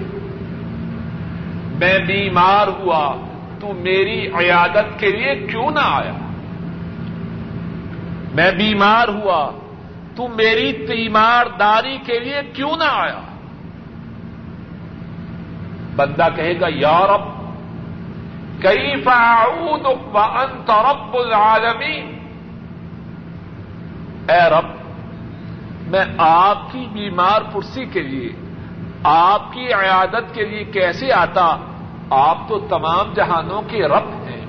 میں 1.78 1.98
بیمار 1.98 2.68
ہوا، 2.68 3.16
تو 3.60 3.72
میری 3.72 4.26
عیادت 4.26 4.98
کے 4.98 5.10
لیے 5.10 5.46
کیوں 5.46 5.70
نہ 5.70 5.80
آیا؟ 5.82 6.12
میں 8.34 8.52
بیمار 8.52 9.08
ہوا، 9.08 9.50
تو 10.16 10.28
میری 10.28 10.72
تیمارداری 10.72 11.98
کے 12.04 12.18
لیے 12.18 12.40
کیوں 12.52 12.76
نہ 12.76 12.84
آیا؟ 12.84 13.20
بندہ 15.96 16.28
کہے 16.36 16.60
گا 16.60 16.68
یورپ 16.68 17.22
کئی 18.62 19.02
فاؤد 19.02 19.86
انت 20.14 20.70
رب 20.70 21.16
العالمین؟ 21.16 22.19
اے 24.28 24.50
رب، 24.50 24.64
میں 25.86 26.04
آپ 26.18 26.72
کی 26.72 26.86
بیمار 26.92 27.40
پرسی 27.52 27.84
کے 27.84 28.02
لیے، 28.02 28.32
آپ 29.04 29.52
کی 29.52 29.72
عیادت 29.72 30.34
کے 30.34 30.44
لیے 30.44 30.64
کیسے 30.64 31.12
آتا، 31.12 31.56
آپ 32.10 32.48
تو 32.48 32.58
تمام 32.58 33.12
جہانوں 33.12 33.62
کے 33.68 33.82
رب 33.88 34.08
ہیں۔ 34.08 34.46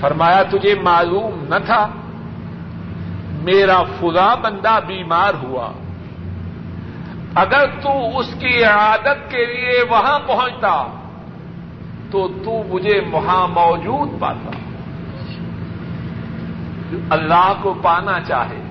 فرمایا، 0.00 0.42
تجھے 0.42 0.74
معلوم 0.74 1.44
نہ 1.48 1.54
تھا، 1.64 1.86
میرا 3.42 3.82
فلا 3.82 4.34
بندہ 4.34 4.78
بیمار 4.86 5.34
ہوا۔ 5.42 5.72
اگر 7.34 7.66
تو 7.82 8.18
اس 8.18 8.34
کی 8.38 8.64
عادت 8.64 9.30
کے 9.30 9.46
لیے 9.46 9.84
وہاں 9.90 10.18
پہنچتا، 10.26 10.86
تو 12.10 12.28
تو 12.28 12.62
مجھے 12.68 13.00
وہاں 13.12 13.48
موجود 13.48 14.20
پاتا۔ 14.20 14.50
اللہ 17.10 17.52
کو 17.62 17.74
پانا 17.82 18.20
چاہے۔ 18.20 18.62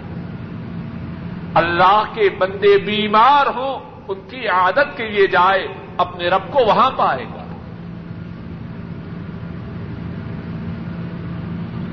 اللہ 1.54 2.04
کے 2.14 2.30
بندے 2.38 2.78
بیمار 2.78 3.46
ہوں، 3.46 4.02
ان 4.08 4.20
کی 4.30 4.48
عادت 4.48 4.98
کے 4.98 5.10
لیے 5.10 5.28
جائے، 5.28 5.68
اپنے 5.98 6.28
رب 6.28 6.52
کو 6.52 6.60
وہاں 6.66 6.92
پائے 6.96 7.24
گا۔ 7.24 7.44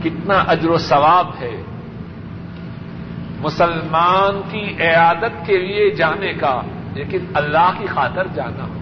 کتنا 0.02 0.34
اجر 0.34 0.70
و 0.70 0.78
ثواب 0.78 1.26
ہے 1.40 1.62
مسلمان 3.40 4.40
کی 4.50 4.82
عیادت 4.82 5.46
کے 5.46 5.58
لیے 5.58 5.90
جانے 5.90 6.32
کا، 6.32 6.60
لیکن 6.94 7.18
اللہ 7.34 7.70
کی 7.78 7.86
خاطر 7.86 8.26
جانا۔ 8.34 8.64
ہو 8.64 8.80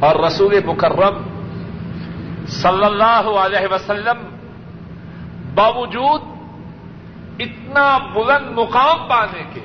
اور 0.00 0.16
رسول 0.26 0.54
مکرم 0.66 1.22
صلی 2.46 2.84
اللہ 2.84 3.30
علیہ 3.38 3.74
وسلم 3.74 4.39
باوجود 5.54 6.20
اتنا 7.38 7.98
بلند 7.98 8.58
مقام 8.58 9.08
پانے 9.08 9.42
کے 9.54 9.60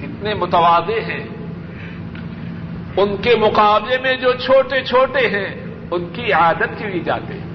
کتنے 0.00 0.34
متوادے 0.34 1.00
ہیں۔ 1.00 1.26
ان 2.96 3.16
کے 3.16 3.36
مقابلے 3.36 3.98
میں 3.98 4.16
جو 4.16 4.32
چھوٹے 4.32 4.84
چھوٹے 4.84 5.26
ہیں، 5.26 5.66
ان 5.90 6.04
کی 6.12 6.32
عادت 6.32 6.78
کے 6.78 6.86
لیے 6.86 7.00
جاتے 7.00 7.34
ہیں۔ 7.34 7.46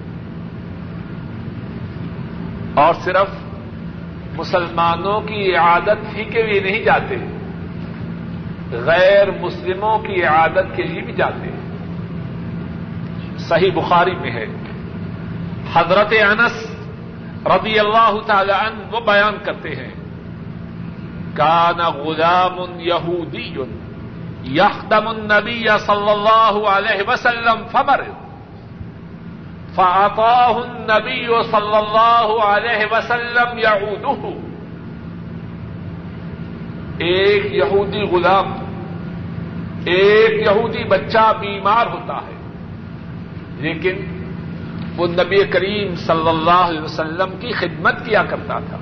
اور 2.73 2.93
صرف 2.93 3.29
مسلمانوں 4.35 5.21
کی 5.21 5.55
عادت 5.55 6.15
ہی 6.15 6.23
کے 6.23 6.41
لیے 6.41 6.59
نہیں 6.59 6.83
جاتے، 6.83 7.15
غیر 8.71 9.31
مسلموں 9.31 9.99
کی 9.99 10.23
عادت 10.23 10.75
کے 10.75 10.83
لیے 10.83 11.01
بھی 11.01 11.13
جاتے 11.13 11.47
ہیں۔ 11.47 11.77
صحیح 13.37 13.71
بخاری 13.75 14.15
میں 14.15 14.31
ہے۔ 14.31 14.45
حضرت 15.73 16.13
انس 16.29 16.75
رضی 17.45 17.79
اللہ 17.79 18.17
تعالی 18.25 18.51
عنہ 18.51 18.95
وہ 18.95 18.99
بیان 18.99 19.37
کرتے 19.43 19.69
ہیں۔ 19.69 19.93
کان 21.33 21.77
غلام 21.77 22.79
یہودی 22.79 23.55
یخدم 24.45 25.07
النبی 25.07 25.65
صلی 25.79 26.09
اللہ 26.09 26.67
علیہ 26.67 27.09
وسلم 27.09 27.67
فمر۔ 27.71 28.01
فعطاه 29.75 30.55
النبی 30.55 31.25
صلی 31.25 31.75
اللہ 31.75 32.43
علیہ 32.43 32.85
وسلم 32.91 33.57
یعوده 33.57 34.29
ایک 36.97 37.53
یہودی 37.53 38.01
غلام، 38.01 38.53
ایک 39.85 40.47
یہودی 40.47 40.83
بچہ 40.83 41.33
بیمار 41.39 41.87
ہوتا 41.87 42.15
ہے، 42.15 42.35
لیکن 43.55 44.10
وہ 44.97 45.07
نبی 45.07 45.43
کریم 45.43 45.95
صلی 45.95 46.29
اللہ 46.29 46.49
علیہ 46.51 46.81
وسلم 46.81 47.37
کی 47.39 47.51
خدمت 47.51 48.05
کیا 48.05 48.23
کرتا 48.23 48.59
تھا۔ 48.59 48.77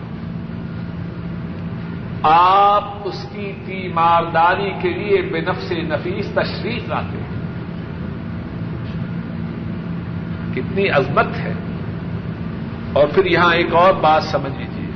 آپ 2.23 2.83
اس 3.03 3.25
کی 3.31 3.53
تیمارداری 3.65 4.71
کے 4.81 4.89
لیے 4.89 5.21
بے 5.21 5.41
نفس 5.41 5.71
نفیس 5.71 6.27
تشریف 6.33 6.89
لاتے 6.89 7.17
ہیں۔ 7.17 7.39
کتنی 10.55 10.89
عظمت 10.89 11.37
ہے۔ 11.37 11.53
اور 12.93 13.07
پھر 13.07 13.25
یہاں 13.25 13.53
ایک 13.55 13.75
اور 13.75 13.93
بات 13.93 14.23
سمجھ 14.23 14.57
لیجیے 14.57 14.89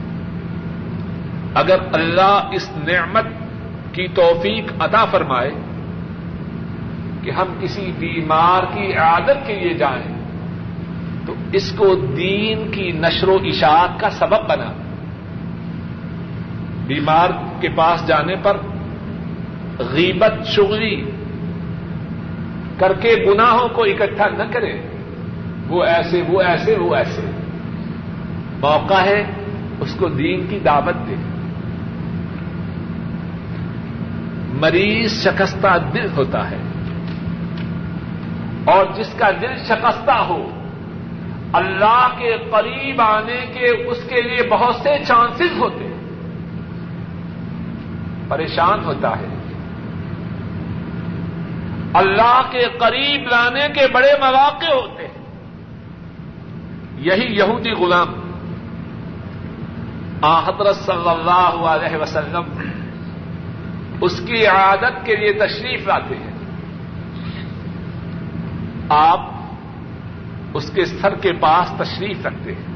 اگر 1.54 1.76
اللہ 1.94 2.50
اس 2.52 2.70
نعمت 2.78 3.26
کی 3.92 4.08
توفیق 4.08 4.72
ادا 4.80 5.06
فرمائے 5.06 5.52
کہ 7.24 7.32
ہم 7.32 7.48
کسی 7.60 7.92
بیمار 8.00 8.64
کی 8.64 8.94
عادت 8.94 9.48
کے 9.48 9.60
لیے 9.60 9.74
جائیں 9.74 10.23
تو 11.26 11.34
اس 11.54 11.72
کو 11.72 11.96
دین 11.96 12.72
کی 12.72 12.92
نشر 12.92 13.28
و 13.28 13.38
اشاعت 13.44 14.00
کا 14.00 14.10
سبب 14.10 14.50
بنا۔ 14.50 14.74
بیمار 16.88 17.30
کے 17.62 17.70
پاس 17.70 18.08
جانے 18.08 18.36
پر 18.36 18.58
غیبت، 19.80 20.48
شغلی 20.48 21.12
کر 22.78 22.94
کے 22.94 23.26
گناہوں 23.28 23.70
کو 23.70 23.84
اکٹھا 23.84 24.28
نہ 24.28 24.44
کرے۔ 24.52 24.82
وہ 25.68 25.84
ایسے 25.84 26.24
وہ 26.28 26.42
ایسے 26.42 26.76
وہ 26.76 26.96
ایسے۔ 26.96 27.22
موقع 28.60 29.02
ہے 29.06 29.24
اس 29.80 29.96
کو 29.96 30.10
دین 30.10 30.48
کی 30.50 30.60
دعوت 30.60 31.10
دے۔ 31.10 31.16
مریض 34.54 35.24
شکستہ 35.24 35.78
دل 35.94 36.08
ہوتا 36.16 36.52
ہے 36.52 36.58
اور 38.66 38.86
جس 38.96 39.14
کا 39.14 39.32
دل 39.42 39.56
شکستہ 39.68 40.12
ہو 40.12 40.63
اللہ 41.54 42.08
کے 42.18 42.38
قریب 42.52 43.02
آنے 43.02 43.46
کے 43.54 43.88
اس 43.88 43.98
کے 44.10 44.22
لیے 44.22 44.50
بہت 44.50 44.76
سے 44.76 44.90
چانسز 45.08 45.60
ہوتے 45.60 45.86
ہیں۔ 45.86 45.94
پریشان 48.30 48.84
ہوتا 48.84 49.20
ہے۔ 49.20 49.28
اللہ 51.94 52.42
کے 52.52 52.62
قریب 52.80 53.28
لانے 53.28 53.68
کے 53.76 53.88
بڑے 53.94 54.20
مواقع 54.20 54.74
ہوتے 54.74 55.08
ہیں۔ 55.08 55.26
یہی 56.98 57.36
یہودی 57.36 57.72
غلام۔ 57.72 58.14
آ 60.22 60.40
حضرت 60.40 60.76
صلی 60.76 61.10
اللہ 61.10 61.66
علیہ 61.66 61.98
وسلم 61.98 62.44
اس 64.02 64.20
کی 64.28 64.46
عادت 64.46 65.06
کے 65.06 65.16
لیے 65.16 65.34
تشریف 65.34 65.88
لاتے 65.88 66.16
ہیں۔ 66.16 66.34
آپ 68.90 69.33
اس 70.54 70.70
کے 70.70 70.86
سر 70.86 71.16
کے 71.16 71.34
پاس 71.34 71.74
تشریف 71.78 72.26
رکھتے 72.26 72.52
ہیں۔ 72.52 72.74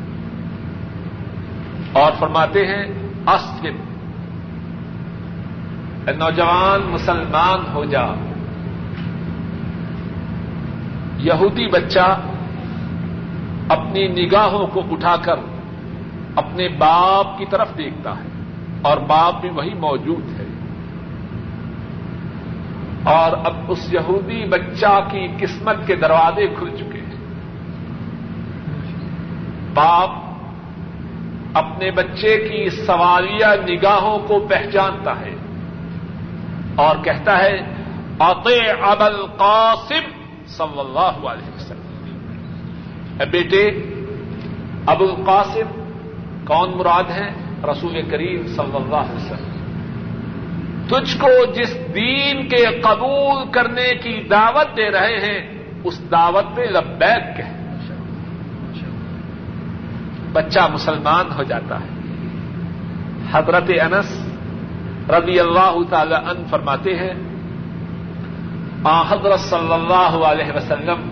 اور 1.93 2.11
فرماتے 2.19 2.65
ہیں، 2.67 2.83
اسلم۔ 3.27 3.75
نوجوان 6.17 6.81
مسلمان 6.89 7.59
ہو 7.73 7.85
جا۔ 7.85 8.05
یہودی 11.17 11.67
بچہ 11.67 12.19
اپنی 13.69 14.07
نگاہوں 14.07 14.67
کو 14.67 14.81
اٹھا 14.91 15.15
کر 15.15 15.35
اپنے 16.35 16.67
باپ 16.67 17.37
کی 17.37 17.45
طرف 17.49 17.77
دیکھتا 17.77 18.11
ہے، 18.17 18.29
اور 18.81 18.97
باپ 18.97 19.41
بھی 19.41 19.49
وہی 19.49 19.73
موجود 19.73 20.39
ہے۔ 20.39 20.45
اور 23.03 23.31
اب 23.45 23.53
اس 23.67 23.93
یہودی 23.93 24.45
بچہ 24.45 24.99
کی 25.11 25.27
قسمت 25.39 25.75
کے 25.87 25.95
دروازے 25.95 26.47
کھل 26.47 26.69
چکے 26.77 26.96
باپ 29.77 30.09
اپنے 31.53 31.91
بچے 31.91 32.37
کی 32.37 32.69
سوالیہ 32.69 33.49
نگاہوں 33.67 34.19
کو 34.19 34.39
پہچانتا 34.39 35.19
ہے 35.19 35.35
اور 36.75 36.95
کہتا 37.03 37.37
ہے 37.37 37.57
اطع 38.19 38.59
ابل 38.81 39.25
قاسم 39.37 40.05
صلی 40.47 40.79
اللہ 40.79 41.27
علیہ 41.27 41.55
وسلم. 41.55 41.85
اے 43.19 43.25
بیٹے، 43.25 43.63
ابو 44.85 45.03
القاسم 45.03 45.69
کون 46.45 46.77
مراد 46.77 47.09
ہے 47.09 47.27
رسول 47.71 48.01
کریم 48.11 48.47
صلی 48.47 48.75
اللہ 48.75 49.05
علیہ 49.05 49.15
وسلم۔ 49.15 49.55
تجھ 50.87 51.17
کو 51.21 51.45
جس 51.45 51.77
دین 51.95 52.47
کے 52.49 52.65
قبول 52.81 53.51
کرنے 53.51 53.89
کی 54.03 54.23
دعوت 54.29 54.77
دے 54.77 54.91
رہے 54.91 55.17
ہیں، 55.17 55.39
اس 55.83 56.11
دعوت 56.11 56.57
میں 56.57 56.67
لبیک 56.67 57.37
کہ 57.37 57.43
بچہ 60.33 60.59
مسلمان 60.73 61.25
ہو 61.37 61.43
جاتا 61.43 61.79
ہے۔ 61.79 61.87
حضرت 63.31 63.71
انس 63.81 64.27
رضی 65.09 65.39
اللہ 65.39 65.75
تعالی 65.89 66.15
ان 66.15 66.43
فرماتے 66.49 66.95
ہیں، 66.95 67.13
آ 68.83 69.01
حضرت 69.01 69.39
صلی 69.39 69.73
اللہ 69.73 70.25
علیہ 70.25 70.55
وسلم، 70.55 71.09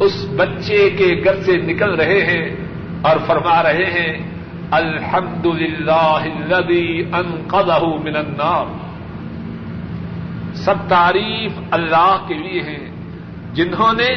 اس 0.00 0.26
بچے 0.36 0.90
کے 0.90 1.20
گھر 1.24 1.42
سے 1.42 1.56
نکل 1.56 1.94
رہے 1.94 2.24
ہیں 2.24 2.56
اور 3.02 3.16
فرما 3.26 3.62
رہے 3.62 3.84
ہیں 3.84 4.34
الحمد 4.70 5.46
للہ 5.46 6.18
من 8.04 8.16
النار۔ 8.16 8.66
سب 10.54 10.74
تعریف 10.88 11.52
اللہ 11.70 12.16
کے 12.28 12.34
لیے 12.34 12.62
ہیں، 12.62 12.90
جنہوں 13.54 13.92
نے 13.92 14.08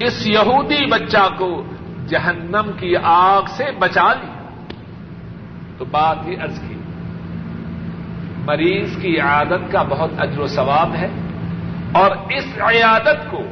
اس 0.00 0.26
یہودی 0.26 0.86
بچہ 0.86 1.28
کو 1.38 1.62
جہنم 2.10 2.70
کی 2.76 2.96
آگ 3.02 3.42
سے 3.48 3.64
بچا 3.78 4.12
لی۔ 4.14 4.30
تو 5.78 5.84
بات 5.84 6.26
ہی 6.26 6.34
ارض 6.42 6.60
کی، 6.60 6.74
مریض 8.44 8.96
کی 9.02 9.20
عادت 9.20 9.72
کا 9.72 9.82
بہت 9.82 10.10
اجر 10.18 10.38
و 10.38 10.46
ثواب 10.46 10.94
ہے 10.94 11.08
اور 11.92 12.10
اس 12.30 12.46
عیادت 12.60 13.30
کو 13.30 13.42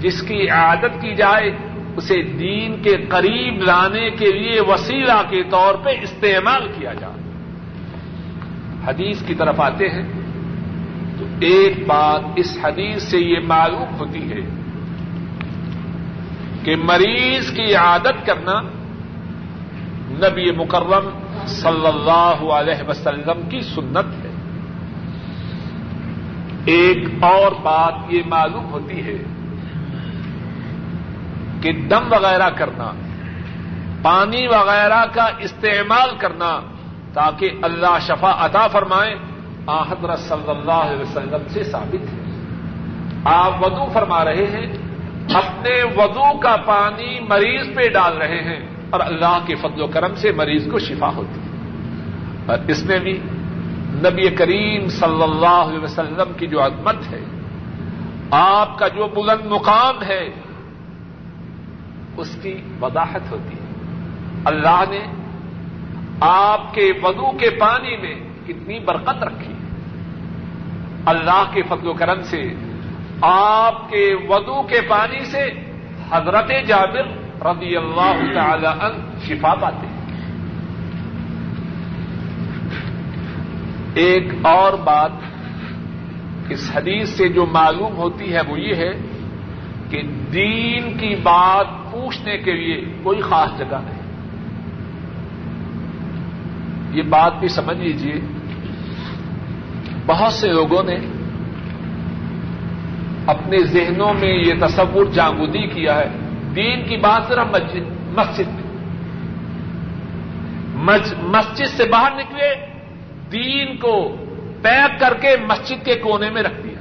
جس 0.00 0.22
کی 0.22 0.48
عادت 0.48 1.00
کی 1.00 1.14
جائے، 1.14 1.56
اسے 1.96 2.22
دین 2.22 2.82
کے 2.82 2.96
قریب 3.08 3.62
لانے 3.62 4.10
کے 4.10 4.32
لیے 4.32 4.60
وسیلہ 4.60 5.22
کے 5.28 5.42
طور 5.42 5.74
پہ 5.74 5.90
استعمال 6.02 6.68
کیا 6.78 6.92
جائے۔ 6.94 7.20
حدیث 8.86 9.22
کی 9.22 9.34
طرف 9.34 9.60
آتے 9.60 9.88
ہیں 9.88 10.06
تو 11.18 11.24
ایک 11.40 11.86
بات 11.86 12.20
اس 12.36 12.58
حدیث 12.62 13.02
سے 13.02 13.18
یہ 13.18 13.40
معلوم 13.46 13.94
ہوتی 13.98 14.32
ہے 14.32 14.57
کہ 16.68 16.76
مریض 16.76 17.50
کی 17.50 17.74
عادت 17.74 18.26
کرنا 18.26 18.60
نبی 20.10 20.50
مکرم 20.50 21.08
صلی 21.46 21.86
اللہ 21.86 22.52
علیہ 22.52 22.88
وسلم 22.88 23.48
کی 23.48 23.60
سنت 23.60 24.24
ہے۔ 24.24 24.30
ایک 26.64 26.98
اور 27.20 27.52
بات 27.62 27.94
یہ 28.08 28.22
معلوم 28.26 28.64
ہوتی 28.64 29.06
ہے 29.06 29.16
کہ 31.60 31.72
دم 31.72 32.12
وغیرہ 32.12 32.50
کرنا، 32.50 32.92
پانی 34.02 34.46
وغیرہ 34.46 35.04
کا 35.12 35.28
استعمال 35.38 36.10
کرنا 36.18 36.60
تاکہ 37.12 37.50
اللہ 37.62 37.98
شفا 38.00 38.32
عطا 38.38 38.66
فرمائے، 38.66 39.14
آ 39.66 39.82
حضرت 39.82 40.18
صلی 40.18 40.50
اللہ 40.50 40.84
علیہ 40.88 41.02
وسلم 41.02 41.48
سے 41.48 41.64
ثابت 41.64 42.12
ہے۔ 42.12 42.18
آپ 43.24 43.66
وضو 43.66 43.90
فرما 43.92 44.24
رہے 44.24 44.46
ہیں 44.46 44.87
اپنے 45.34 45.82
وضو 45.96 46.38
کا 46.38 46.56
پانی 46.56 47.20
مریض 47.20 47.76
پہ 47.76 47.88
ڈال 47.88 48.16
رہے 48.16 48.42
ہیں 48.42 48.68
اور 48.90 49.00
اللہ 49.00 49.38
کے 49.46 49.54
فضل 49.54 49.82
و 49.82 49.86
کرم 49.86 50.14
سے 50.14 50.32
مریض 50.32 50.70
کو 50.70 50.78
شفا 50.78 51.08
ہوتی 51.16 51.40
ہے۔ 51.40 51.48
اور 52.46 52.58
اس 52.68 52.84
میں 52.84 52.98
بھی 52.98 53.20
نبی 53.94 54.28
کریم 54.28 54.88
صلی 54.88 55.22
اللہ 55.22 55.46
علیہ 55.46 55.78
وسلم 55.78 56.32
کی 56.36 56.46
جو 56.46 56.66
عظمت 56.66 57.12
ہے، 57.12 57.20
آپ 58.30 58.78
کا 58.78 58.88
جو 58.88 59.06
بلند 59.06 59.46
مقام 59.46 60.02
ہے، 60.02 60.28
اس 62.16 62.36
کی 62.42 62.54
وضاحت 62.82 63.30
ہوتی 63.30 63.56
ہے۔ 63.56 63.72
اللہ 64.44 64.84
نے 64.90 65.00
آپ 66.20 66.74
کے 66.74 66.92
وضو 67.02 67.30
کے 67.30 67.50
پانی 67.50 67.96
میں 67.96 68.14
کتنی 68.46 68.78
برکت 68.78 69.24
رکھی 69.24 69.52
ہے۔ 69.52 69.58
اللہ 71.06 71.44
کے 71.52 71.62
فضل 71.62 71.86
و 71.86 71.92
کرم 71.92 72.22
سے 72.22 72.54
آپ 73.20 73.90
کے 73.90 74.14
وضو 74.28 74.62
کے 74.62 74.80
پانی 74.80 75.24
سے 75.24 75.50
حضرت 76.10 76.50
جابر 76.66 77.06
رضی 77.46 77.76
اللہ 77.76 78.34
تعالی 78.34 78.66
عنہ 78.66 79.18
شفا 79.26 79.54
پاتے 79.54 79.86
ہیں۔ 79.86 79.98
ایک 83.94 84.32
اور 84.42 84.72
بات 84.72 85.10
اس 86.48 86.70
حدیث 86.74 87.08
سے 87.08 87.28
جو 87.28 87.46
معلوم 87.46 87.96
ہوتی 87.96 88.32
ہے 88.32 88.40
وہ 88.48 88.60
یہ 88.60 88.74
ہے 88.74 88.92
کہ 89.90 90.02
دین 90.32 90.98
کی 90.98 91.14
بات 91.22 91.92
پوچھنے 91.92 92.38
کے 92.38 92.52
لیے 92.52 92.92
کوئی 93.02 93.20
خاص 93.20 93.58
جگہ 93.58 93.78
نہیں۔ 93.84 93.98
یہ 96.92 97.02
بات 97.02 97.32
بھی 97.40 97.48
سمجھ 97.48 97.78
لیجیے 97.78 98.14
بہت 100.06 100.32
سے 100.32 100.48
لوگوں 100.52 100.82
نے 100.82 100.98
اپنے 103.28 103.58
ذہنوں 103.58 104.14
میں 104.14 104.34
یہ 104.34 104.54
تصور 104.60 105.04
جانگودی 105.04 105.66
کیا 105.66 105.96
ہے۔ 105.96 106.08
دین 106.56 106.84
کی 106.84 106.96
بات 106.96 107.28
صرف 107.28 107.46
مسجد 107.50 107.90
مسجد 108.18 108.48
میں۔ 108.48 108.68
مسجد 111.22 111.66
سے 111.66 111.84
باہر 111.84 112.10
نکلے، 112.10 112.54
دین 113.32 113.76
کو 113.76 114.16
پیک 114.62 115.00
کر 115.00 115.14
کے 115.20 115.36
مسجد 115.48 115.84
کے 115.84 115.94
کونے 115.94 116.30
میں 116.30 116.42
رکھ 116.42 116.62
دیا۔ 116.64 116.80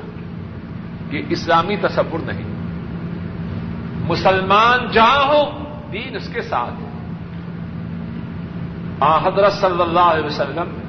یہ 1.16 1.22
اسلامی 1.30 1.76
تصور 1.76 2.20
نہیں۔ 2.20 2.44
مسلمان 4.08 4.88
جہاں 4.92 5.28
ہو، 5.28 5.44
دین 5.92 6.16
اس 6.16 6.30
کے 6.34 6.42
ساتھ 6.42 6.74
آ، 9.00 9.28
حضرت 9.28 9.54
صلی 9.54 9.82
اللہ 9.82 10.00
علیہ 10.00 10.26
وسلم 10.26 10.80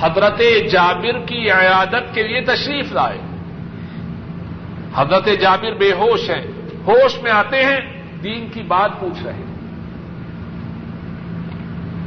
حضرت 0.00 0.42
جابر 0.72 1.18
کی 1.26 1.50
عیادت 1.50 2.14
کے 2.14 2.22
لیے 2.22 2.40
تشریف 2.40 2.92
لائے۔ 2.92 3.18
حضرت 4.94 5.28
جابر 5.40 5.74
بے 5.74 5.92
ہوش 5.92 6.30
ہیں، 6.30 6.46
ہوش 6.86 7.22
میں 7.22 7.30
آتے 7.30 7.64
ہیں، 7.64 8.02
دین 8.22 8.48
کی 8.54 8.62
بات 8.62 8.90
پوچھ 9.00 9.22
رہے 9.22 9.32
ہیں۔ 9.32 9.52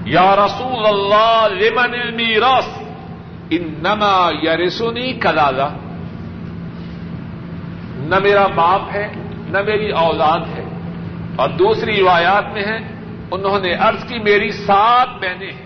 یا 0.05 0.35
رسول 0.35 0.85
اللہ، 0.85 1.47
لمن 1.51 1.93
المیراث؟ 2.01 2.67
انما 3.49 4.31
یرسنی 4.43 5.13
کلالا 5.13 5.69
نہ 7.95 8.15
میرا 8.19 8.47
باپ 8.47 8.81
ہے، 8.93 9.07
نہ 9.47 9.61
میری 9.61 9.91
اولاد 9.91 10.39
ہے۔ 10.39 10.63
اور 11.35 11.49
دوسری 11.49 11.99
روایات 11.99 12.53
میں 12.53 12.63
ہے 12.63 12.77
انہوں 13.31 13.59
نے 13.59 13.73
عرض 13.73 14.03
کی، 14.03 14.19
میری 14.19 14.51
سات 14.51 15.07
بہنیں 15.21 15.51
ہیں۔ 15.51 15.65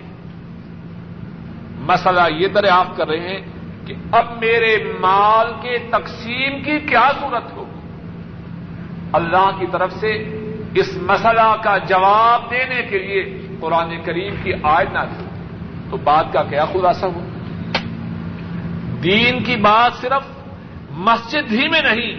مسئلہ 1.80 2.20
یہ 2.36 2.48
دریافت 2.48 2.96
کر 2.96 3.08
رہے 3.08 3.20
ہیں 3.20 3.49
کہ 3.90 4.16
اب 4.16 4.24
میرے 4.40 4.92
مال 5.00 5.52
کے 5.62 5.78
تقسیم 5.90 6.62
کی 6.62 6.78
کیا 6.78 7.10
صورت 7.20 7.56
ہو؟ 7.56 7.64
اللہ 9.12 9.50
کی 9.58 9.66
طرف 9.72 9.92
سے 9.92 10.10
اس 10.74 10.98
مسئلہ 11.02 11.56
کا 11.62 11.78
جواب 11.78 12.50
دینے 12.50 12.82
کے 12.82 12.98
لیے 12.98 13.46
قرآن 13.60 14.02
کریم 14.04 14.34
کی 14.42 14.52
آیت 14.62 14.92
نہ 14.92 14.98
تھی 14.98 15.26
تو 15.90 15.96
بات 15.96 16.32
کا 16.32 16.42
کیا 16.42 16.64
خلاصہ 16.64 17.06
ہو 17.06 17.20
دین 19.02 19.44
کی 19.44 19.56
بات 19.56 19.92
صرف 20.00 20.22
مسجد 20.90 21.52
ہی 21.52 21.68
میں 21.68 21.82
نہیں، 21.82 22.12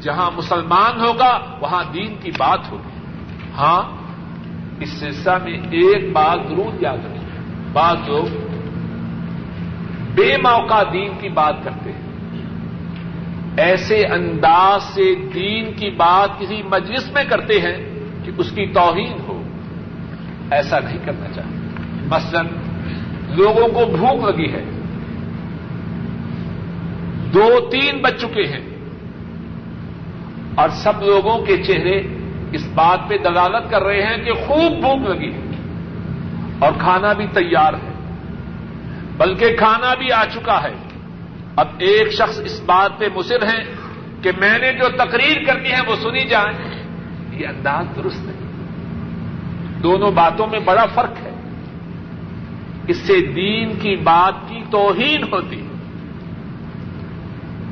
جہاں 0.00 0.30
مسلمان 0.30 1.00
ہوگا 1.00 1.38
وہاں 1.60 1.84
دین 1.94 2.14
کی 2.22 2.30
بات 2.30 2.72
ہوگی۔ 2.72 3.00
ہاں 3.56 3.82
اس 4.80 5.00
سلسلہ 5.00 5.38
میں 5.44 5.52
ایک 5.52 6.12
بات 6.12 6.38
ضرور 6.48 6.72
یاد 6.80 6.98
رکھیں۔ 6.98 7.42
بعض 7.72 7.96
لوگ 8.06 8.47
بے 10.18 10.36
موقع 10.36 10.82
دین 10.92 11.12
کی 11.20 11.28
بات 11.28 11.54
کرتے 11.64 11.92
ہیں۔ 11.92 12.08
ایسے 13.56 14.06
انداز 14.06 14.82
سے 14.82 15.14
دین 15.34 15.72
کی 15.72 15.90
بات 15.90 16.40
کسی 16.40 16.62
مجلس 16.62 17.12
میں 17.12 17.24
کرتے 17.28 17.60
ہیں 17.60 17.76
کہ 18.24 18.30
اس 18.38 18.50
کی 18.50 18.66
توہین 18.66 19.20
ہو۔ 19.28 19.42
ایسا 20.50 20.78
نہیں 20.78 20.98
کرنا 21.04 21.26
چاہیے۔ 21.34 21.58
مثلا 22.06 22.42
لوگوں 23.28 23.68
کو 23.68 23.96
بھوک 23.96 24.28
لگی 24.28 24.52
ہے۔ 24.52 24.64
دو 27.34 27.70
تین 27.70 27.98
بج 28.02 28.14
چکے 28.20 28.42
ہیں۔ 28.42 28.70
اور 30.54 30.68
سب 30.68 30.92
لوگوں 31.02 31.46
کے 31.46 31.56
چہرے 31.56 32.02
اس 32.52 32.68
بات 32.74 33.08
پہ 33.08 33.18
دلالت 33.18 33.70
کر 33.70 33.82
رہے 33.82 34.02
ہیں 34.02 34.24
کہ 34.24 34.32
خوب 34.32 34.80
بھوک 34.80 35.16
لگی 35.16 35.32
ہے۔ 35.32 35.40
اور 36.58 36.72
کھانا 36.78 37.12
بھی 37.12 37.26
تیار 37.26 37.72
ہے۔ 37.72 37.97
بلکہ 39.18 39.56
کھانا 39.56 39.94
بھی 39.94 40.12
آ 40.12 40.24
چکا 40.24 40.62
ہے۔ 40.62 40.74
اب 41.56 41.68
ایک 41.78 42.12
شخص 42.12 42.40
اس 42.40 42.60
بات 42.66 42.98
پہ 42.98 43.08
مصر 43.14 43.42
ہے 43.42 43.74
کہ 44.22 44.30
میں 44.40 44.58
نے 44.58 44.72
جو 44.72 44.88
تقریر 44.88 45.44
کرنی 45.46 45.72
ہے 45.72 45.80
وہ 45.86 45.96
سنی 45.96 46.24
جائے۔ 46.24 46.84
یہ 47.32 47.46
انداز 47.46 47.86
درست 47.96 48.24
نہیں 48.24 48.38
دونوں 49.82 50.10
باتوں 50.10 50.46
میں 50.46 50.58
بڑا 50.58 50.86
فرق 50.86 51.12
ہے۔ 51.22 51.30
اس 52.88 52.96
سے 52.96 53.20
دین 53.20 53.78
کی 53.78 53.96
بات 53.96 54.48
کی 54.48 54.62
توہین 54.70 55.22
ہوتی 55.22 55.60
ہے۔ 55.60 55.66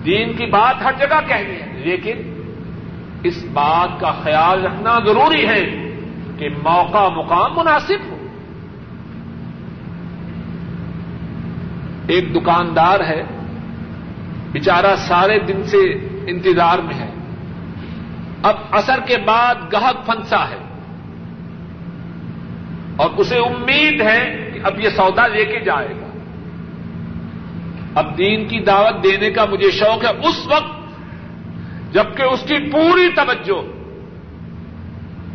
دین 0.06 0.32
کی 0.32 0.46
بات 0.46 0.82
ہر 0.82 0.92
جگہ 0.98 1.20
کہنی 1.26 1.54
ہے، 1.54 1.82
لیکن 1.84 2.16
اس 3.22 3.44
بات 3.52 4.00
کا 4.00 4.12
خیال 4.12 4.66
رکھنا 4.66 4.98
ضروری 5.06 5.48
ہے 5.48 5.90
کہ 6.38 6.48
موقع 6.48 7.08
مقام 7.08 7.52
مناسب 7.56 8.10
ہو۔ 8.10 8.15
ایک 12.08 12.34
دکاندار 12.34 13.00
ہے 13.00 13.22
بچارہ 14.52 14.96
سارے 14.96 15.38
دن 15.38 15.62
سے 15.62 15.78
انتظار 16.26 16.78
میں 16.78 16.94
ہے۔ 16.94 17.10
اب 18.42 18.56
اثر 18.70 19.00
کے 19.06 19.16
بعد 19.16 19.54
گہک 19.72 20.06
پھنسا 20.06 20.48
ہے۔ 20.48 20.56
اور 22.96 23.10
اسے 23.16 23.38
امید 23.38 24.00
ہے 24.00 24.50
کہ 24.54 24.60
اب 24.62 24.80
یہ 24.80 24.88
سودا 24.88 25.26
لے 25.26 25.44
کے 25.44 25.60
جائے 25.60 25.88
گا۔ 25.88 26.18
اب 27.94 28.18
دین 28.18 28.48
کی 28.48 28.60
دعوت 28.60 29.04
دینے 29.04 29.30
کا 29.30 29.44
مجھے 29.44 29.70
شوق 29.70 30.04
ہے۔ 30.04 30.28
اس 30.28 30.46
وقت 30.46 30.76
جبکہ 31.94 32.22
اس 32.22 32.40
کی 32.40 32.70
پوری 32.72 33.10
توجہ 33.16 33.76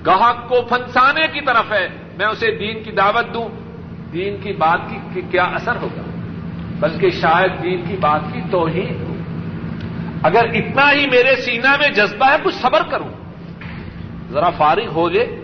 گاہک 0.05 0.49
کو 0.49 0.61
پھنسانے 0.61 1.27
کی 1.27 1.41
طرف 1.41 1.71
ہے، 1.71 1.87
میں 2.17 2.25
اسے 2.25 2.51
دین 2.51 2.83
کی 2.83 2.91
دعوت 2.91 3.33
دوں۔ 3.33 3.49
دین 4.13 4.37
کی 4.43 4.53
بات 4.53 4.79
کی 5.13 5.21
کیا 5.31 5.43
اثر 5.43 5.75
ہوگا؟ 5.75 6.01
بلکہ 6.81 7.09
شاید 7.09 7.63
دین 7.63 7.81
کی 7.87 7.95
بات 7.99 8.21
کی 8.33 8.41
توہین 8.51 9.05
ہو۔ 9.07 9.13
اگر 10.23 10.43
اتنا 10.43 10.91
ہی 10.91 11.09
میرے 11.09 11.35
سینا 11.35 11.75
میں 11.79 11.89
جذبہ 11.89 12.31
ہے 12.31 12.35
کچھ 12.43 12.55
صبر 12.55 12.83
کروں 12.89 13.09
ذرا 14.29 14.49
فارغ 14.49 14.87
ہو 14.87 15.09
جائے۔ 15.09 15.41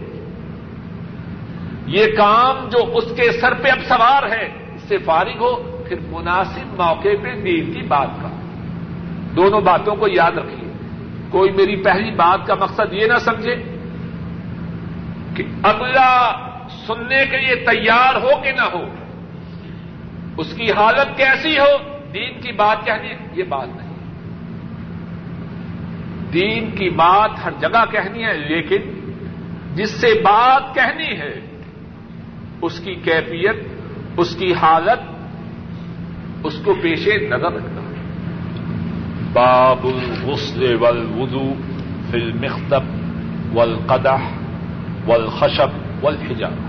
یہ 1.85 2.05
کام 2.05 2.69
جو 2.69 2.97
اس 2.97 3.03
کے 3.15 3.31
سر 3.31 3.53
پہ 3.53 3.69
اب 3.69 3.79
سوار 3.87 4.23
ہے، 4.23 4.45
اس 4.75 4.81
سے 4.81 4.97
فارغ 4.97 5.37
ہو، 5.39 5.83
پھر 5.89 5.95
مناسب 6.09 6.81
موقع 6.81 7.09
پہ 7.23 7.41
دین 7.41 7.73
کی 7.73 7.81
بات 7.81 8.07
کا۔ 8.21 8.29
دونوں 9.35 9.61
باتوں 9.61 9.95
کو 9.95 10.07
یاد 10.07 10.31
رکھیے۔ 10.31 10.71
کوئی 11.29 11.51
میری 11.51 11.75
پہلی 11.75 12.11
بات 12.11 12.47
کا 12.47 12.55
مقصد 12.55 12.93
یہ 12.93 13.05
نہ 13.05 13.17
سمجھے 13.17 13.55
کہ 15.35 15.43
اگلا 15.63 16.31
سننے 16.87 17.25
کے 17.25 17.37
لیے 17.37 17.55
تیار 17.55 18.15
ہو 18.15 18.41
کہ 18.43 18.51
نہ 18.51 18.61
ہو۔ 18.61 19.06
اس 20.37 20.53
کی 20.53 20.71
حالت 20.71 21.17
کیسی 21.17 21.59
ہو؟ 21.59 21.97
دین 22.13 22.41
کی 22.41 22.51
بات 22.51 22.85
کہنی 22.85 23.39
یہ 23.39 23.43
بات 23.43 23.67
نہیں۔ 23.67 23.87
دین 26.33 26.71
کی 26.71 26.89
بات 26.89 27.29
ہر 27.45 27.51
جگہ 27.59 27.85
کہنی 27.91 28.23
ہے، 28.23 28.37
لیکن 28.37 29.11
جس 29.75 29.89
سے 29.89 30.07
بات 30.23 30.75
کہنی 30.75 31.19
ہے، 31.19 31.39
اس 32.61 32.79
کی 32.79 32.95
کیفیت، 32.95 33.55
اس 34.17 34.35
کی 34.35 34.53
حالت، 34.53 34.99
اس 36.43 36.61
کو 36.63 36.73
پیشے 36.81 37.27
نظر 37.27 37.51
رکھنا۔ 37.51 37.81
باب 39.33 39.87
الغسل 39.87 40.75
والوضو 40.79 41.53
في 42.11 42.21
المخطب 42.21 42.83
والقدح 43.53 44.23
والخشب 45.07 45.69
والحجاب۔ 46.05 46.66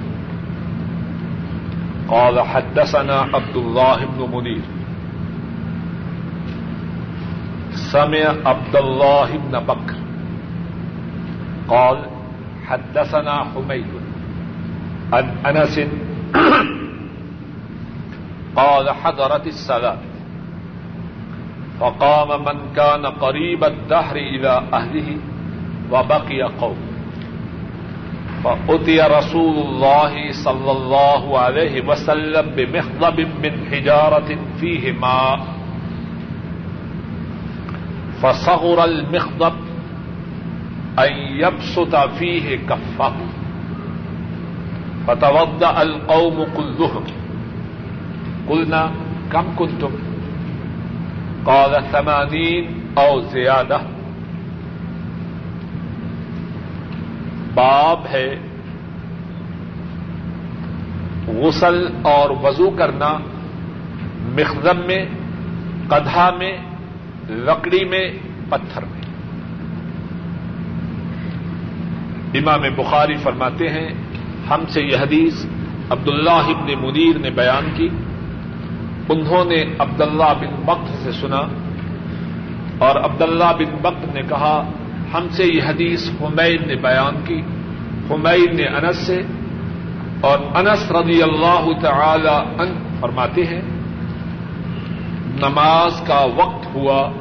قال 2.08 2.40
حدثنا 2.40 3.20
عبد 3.34 3.56
الله 3.56 3.98
بن 4.04 4.20
منير. 4.36 4.64
سمع 7.92 8.24
عبد 8.44 8.76
الله 8.76 9.28
بن 9.36 9.58
بكر. 9.58 9.96
قال 11.68 11.98
حدثنا 12.66 13.44
حميد 13.44 13.86
عن 15.12 15.24
انس 15.46 15.80
قال 18.56 18.90
حضرت 18.90 19.46
الصلاه 19.46 19.98
فقام 21.80 22.44
من 22.44 22.58
كان 22.76 23.06
قريب 23.06 23.64
الدهر 23.64 24.16
الى 24.16 24.62
اهله 24.72 25.16
وبقي 25.92 26.42
قوم 26.42 26.87
فأتي 28.44 29.00
رسول 29.00 29.56
الله 29.58 30.32
صلى 30.32 30.72
الله 30.72 31.38
عليه 31.38 31.86
وسلم 31.86 32.46
بمخضب 32.56 33.18
من 33.42 33.52
حجارة 33.70 34.38
فيه 34.60 34.92
ماء 34.92 35.40
فصغر 38.22 38.84
المخضب 38.84 39.52
أن 40.98 41.12
يبسط 41.12 41.96
فيه 41.96 42.56
كفه. 42.56 43.12
فتوضأ 45.06 45.82
القوم 45.82 46.46
كلهم. 46.56 47.04
قلنا، 48.48 48.90
كم 49.32 49.44
كنتم؟ 49.56 49.90
قال 51.46 51.84
ثمانين 51.92 52.64
أو 52.98 53.20
زيادة. 53.20 53.80
باب 57.54 58.00
ہے 58.12 58.38
غسل 61.28 61.86
اور 62.02 62.30
وضو 62.30 62.70
کرنا 62.70 63.18
مخزم 64.18 64.80
میں 64.86 65.06
کدھا 65.88 66.30
میں، 66.38 66.58
لکڑی 67.28 67.84
میں، 67.84 68.10
پتھر 68.48 68.82
میں۔ 68.84 69.00
امام 72.34 72.60
بخاری 72.76 73.16
فرماتے 73.16 73.68
ہیں، 73.68 73.88
ہم 74.50 74.60
سے 74.68 74.82
یہ 74.82 74.96
حدیث 74.96 75.46
عبداللہ 75.90 76.30
ابن 76.30 76.80
منیر 76.80 77.18
نے 77.18 77.30
بیان 77.30 77.70
کی۔ 77.74 77.88
انہوں 79.08 79.44
نے 79.44 79.64
عبداللہ 79.78 80.32
بن 80.40 80.62
بکت 80.64 81.02
سے 81.02 81.12
سنا 81.12 81.40
اور 82.78 82.96
عبداللہ 82.96 83.52
بن 83.58 83.76
بکت 83.82 84.14
نے 84.14 84.22
کہا 84.28 84.70
ہم 85.14 85.26
سے 85.30 85.44
یہ 85.44 85.62
حدیث 85.62 86.10
حمید 86.20 86.66
نے 86.66 86.74
بیان 86.74 87.14
کی، 87.24 87.42
حمید 88.10 88.54
نے 88.54 88.62
انس 88.62 88.96
سے 88.96 89.22
اور 90.20 90.38
انس 90.54 90.90
رضی 90.90 91.22
اللہ 91.22 91.68
تعالی 91.80 92.62
ان 92.62 92.96
فرماتے 93.00 93.44
ہیں، 93.44 93.62
نماز 95.40 96.00
کا 96.06 96.26
وقت 96.36 96.74
ہوا، 96.74 97.12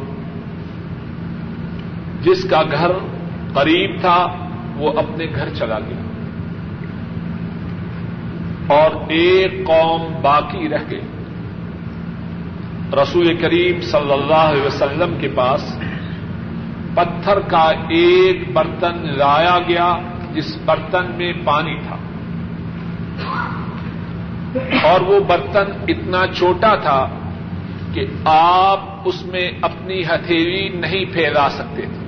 جس 2.22 2.50
کا 2.50 2.62
گھر 2.72 2.92
قریب 3.54 4.00
تھا، 4.00 4.28
وہ 4.76 4.92
اپنے 4.96 5.26
گھر 5.36 5.50
چلا 5.54 5.80
گیا۔ 5.80 6.02
اور 8.68 8.92
ایک 9.08 9.66
قوم 9.66 10.02
باقی 10.22 10.70
رہ 10.70 10.92
گئی۔ 10.92 11.02
رسول 12.94 13.38
کریم 13.38 13.82
صلی 13.82 14.14
اللہ 14.14 14.34
علیہ 14.34 14.62
وسلم 14.62 15.18
کے 15.20 15.28
پاس 15.36 15.80
پتھر 16.98 17.40
کا 17.40 17.72
ایک 17.90 18.54
برتن 18.54 19.18
لایا 19.18 19.60
گیا 19.68 19.98
جس 20.34 20.58
برتن 20.66 21.06
میں 21.18 21.34
پانی 21.46 21.76
تھا۔ 21.88 21.96
اور 24.84 25.02
وہ 25.02 25.20
برتن 25.20 25.72
اتنا 25.88 26.28
چھوٹا 26.36 26.76
تھا 26.76 27.08
کہ 27.94 28.06
آپ 28.26 28.80
اس 29.06 29.26
میں 29.26 29.52
اپنی 29.62 30.02
ہتھیلی 30.02 30.70
نہیں 30.70 31.06
پھیلا 31.14 31.50
سکتے 31.50 31.82
تھے۔ 31.82 32.08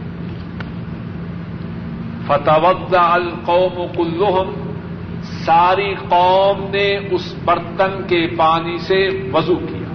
فتح 2.28 2.96
القوم 2.98 3.86
کلحم 3.98 4.72
ساری 5.22 5.96
قوم 6.10 6.72
نے 6.72 6.98
اس 7.12 7.36
برتن 7.46 8.02
کے 8.08 8.28
پانی 8.38 8.78
سے 8.78 9.30
وضو 9.34 9.56
کیا۔ 9.56 9.94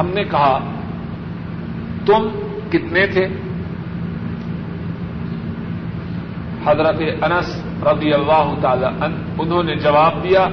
ہم 0.00 0.06
نے 0.14 0.24
کہا، 0.24 0.58
تم 2.06 2.47
کتنے 2.70 3.06
تھے؟ 3.06 3.28
حضرت 6.66 7.00
انس 7.22 7.64
رضی 7.82 8.12
اللہ 8.12 8.54
تعالی 8.62 9.04
انہوں 9.38 9.62
نے 9.62 9.76
جواب 9.76 10.24
دیا، 10.24 10.48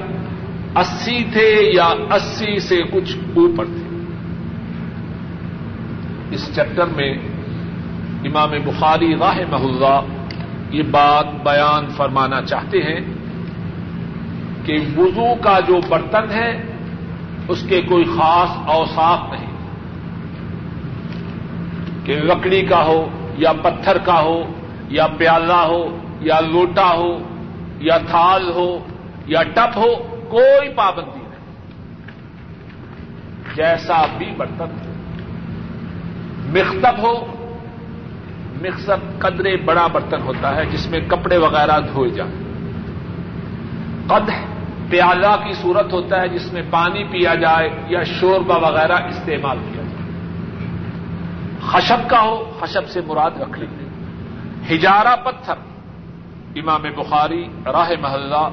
اسی 0.76 1.24
تھے 1.32 1.70
یا 1.74 1.86
اسی 1.86 2.58
سے 2.58 2.82
کچھ 2.92 3.16
اوپر 3.36 3.64
تھے؟ 3.64 3.86
اس 6.30 6.54
چیپٹر 6.54 6.86
میں 6.86 7.14
امام 8.24 8.50
بخاری 8.64 9.14
راہ 9.14 9.38
محلہ 9.50 10.00
یہ 10.70 10.82
بات 10.90 11.26
بیان 11.42 11.86
فرمانا 11.86 12.42
چاہتے 12.42 12.78
ہیں 12.78 13.00
کہ 14.64 14.76
وضو 14.96 15.34
کا 15.40 15.60
جو 15.60 15.80
برتن 15.88 16.30
ہے، 16.30 16.62
اس 17.48 17.62
کے 17.68 17.80
کوئی 17.80 18.04
خاص 18.04 18.48
اوساف 18.66 19.32
نہیں۔ 19.32 19.55
کہ 22.06 22.14
لکڑی 22.14 22.62
کا 22.62 22.84
ہو، 22.84 23.08
یا 23.36 23.52
پتھر 23.52 23.98
کا 23.98 24.20
ہو، 24.20 24.42
یا 24.88 25.06
پیالہ 25.06 25.52
ہو، 25.52 25.98
یا 26.20 26.40
لوٹا 26.40 26.94
ہو، 26.94 27.18
یا 27.78 27.98
تھال 27.98 28.50
ہو، 28.50 28.78
یا 29.26 29.42
ٹپ 29.42 29.76
ہو، 29.76 30.18
کوئی 30.28 30.68
پابندی 30.68 31.18
نہیں۔ 31.18 31.26
جیسا 33.54 34.06
بھی 34.18 34.26
برتن 34.36 34.64
ہو۔ 34.64 34.92
مختب 36.46 36.98
ہو 36.98 37.26
مکسب 38.62 38.96
قدرے 39.18 39.56
بڑا 39.56 39.86
برتن 39.86 40.22
ہوتا 40.22 40.56
ہے، 40.56 40.66
جس 40.66 40.86
میں 40.86 41.00
کپڑے 41.08 41.36
وغیرہ 41.36 41.80
دھوئے 41.80 42.10
جائیں 42.10 42.32
قد 44.06 44.30
پیالہ 44.90 45.36
کی 45.46 45.52
صورت 45.52 45.92
ہوتا 45.92 46.20
ہے، 46.20 46.28
جس 46.28 46.52
میں 46.52 46.62
پانی 46.70 47.04
پیا 47.04 47.34
جائے 47.34 47.68
یا 47.88 48.02
شوربا 48.02 48.56
وغیرہ 48.56 48.92
استعمال 48.92 49.58
کیا 49.58 49.82
جائے۔ 49.82 49.95
خشب 51.66 52.10
کا 52.10 52.20
ہو، 52.20 52.52
خشب 52.60 52.88
سے 52.88 53.00
مراد 53.06 53.30
رکھ 53.40 53.58
لیں۔ 53.58 53.88
ہجارہ 54.70 55.16
پتھر، 55.24 55.54
امام 56.56 56.82
بخاری، 56.82 57.48
راہ 57.66 57.90
محلہ، 58.00 58.48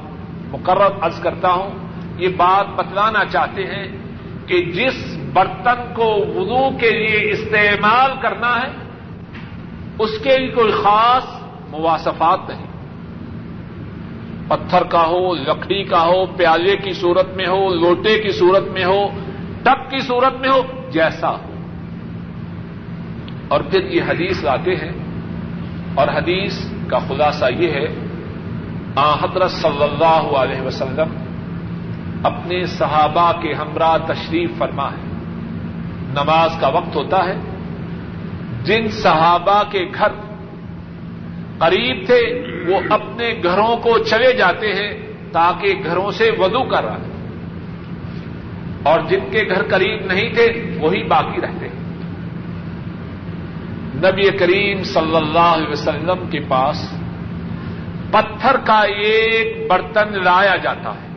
مقرر 0.51 0.87
عرض 1.01 1.19
کرتا 1.19 1.51
ہوں، 1.51 1.69
یہ 2.17 2.27
بات 2.37 2.67
بتلانا 2.75 3.25
چاہتے 3.25 3.63
ہیں 3.63 3.87
کہ 4.47 4.65
جس 4.65 5.17
برتن 5.33 5.93
کو 5.95 6.15
وضو 6.35 6.77
کے 6.77 6.89
لیے 6.89 7.31
استعمال 7.31 8.11
کرنا 8.21 8.61
ہے، 8.61 8.67
اس 9.99 10.19
کے 10.23 10.37
بھی 10.37 10.47
کوئی 10.47 10.71
خاص 10.71 11.23
مواصفات 11.69 12.49
نہیں۔ 12.49 12.65
پتھر 14.47 14.83
کا 14.83 15.05
ہو، 15.05 15.33
لکڑی 15.33 15.83
کا 15.83 16.05
ہو، 16.05 16.25
پیالے 16.25 16.75
کی 16.75 16.91
صورت 16.91 17.27
میں 17.35 17.47
ہو، 17.47 17.69
لوٹے 17.69 18.19
کی 18.19 18.31
صورت 18.31 18.63
میں 18.63 18.85
ہو 18.85 19.07
ٹپ 19.63 19.91
کی 19.91 19.99
صورت 19.99 20.33
میں 20.39 20.49
ہو، 20.49 20.61
جیسا 20.89 21.29
ہو۔ 21.29 21.52
اور 23.53 23.61
پھر 23.61 23.83
یہ 23.83 24.01
حدیث 24.07 24.43
لاتے 24.43 24.75
ہیں 24.75 24.91
اور 25.95 26.07
حدیث 26.07 26.59
کا 26.87 26.99
خلاصہ 26.99 27.45
یہ 27.59 27.71
ہے، 27.71 27.87
آ 28.95 29.13
حضرت 29.13 29.51
صلی 29.51 29.83
اللہ 29.83 30.37
علیہ 30.37 30.61
وسلم 30.61 31.17
اپنے 32.23 32.65
صحابہ 32.65 33.31
کے 33.41 33.53
ہمراہ 33.53 33.97
تشریف 33.97 34.49
فرما 34.57 34.87
ہے۔ 34.87 35.11
نماز 36.13 36.49
کا 36.59 36.67
وقت 36.67 36.95
ہوتا 36.95 37.25
ہے، 37.25 37.35
جن 38.63 38.87
صحابہ 38.89 39.63
کے 39.71 39.85
گھر 39.93 40.07
قریب 41.57 42.05
تھے، 42.05 42.43
وہ 42.67 42.75
اپنے 42.89 43.33
گھروں 43.43 43.77
کو 43.77 43.97
چلے 43.97 44.33
جاتے 44.33 44.67
ہیں 44.67 45.13
تاکہ 45.31 45.73
گھروں 45.83 46.11
سے 46.11 46.31
ودو 46.39 46.63
کر 46.63 46.83
رہا 46.83 46.97
ہے۔ 46.97 47.27
اور 48.83 48.99
جن 48.99 49.19
کے 49.31 49.43
گھر 49.49 49.63
قریب 49.63 50.05
نہیں 50.05 50.33
تھے، 50.33 50.77
وہی 50.79 51.03
باقی 51.03 51.41
رہتے 51.41 51.67
ہیں۔ 51.67 51.72
نبی 54.03 54.37
کریم 54.37 54.83
صلی 54.83 55.15
اللہ 55.15 55.39
علیہ 55.39 55.71
وسلم 55.71 56.29
کے 56.29 56.39
پاس 56.47 56.93
پتھر 58.11 58.57
کا 58.57 58.79
ایک 58.79 59.67
برتن 59.69 60.23
لایا 60.23 60.55
جاتا 60.55 60.89
ہے۔ 60.89 61.07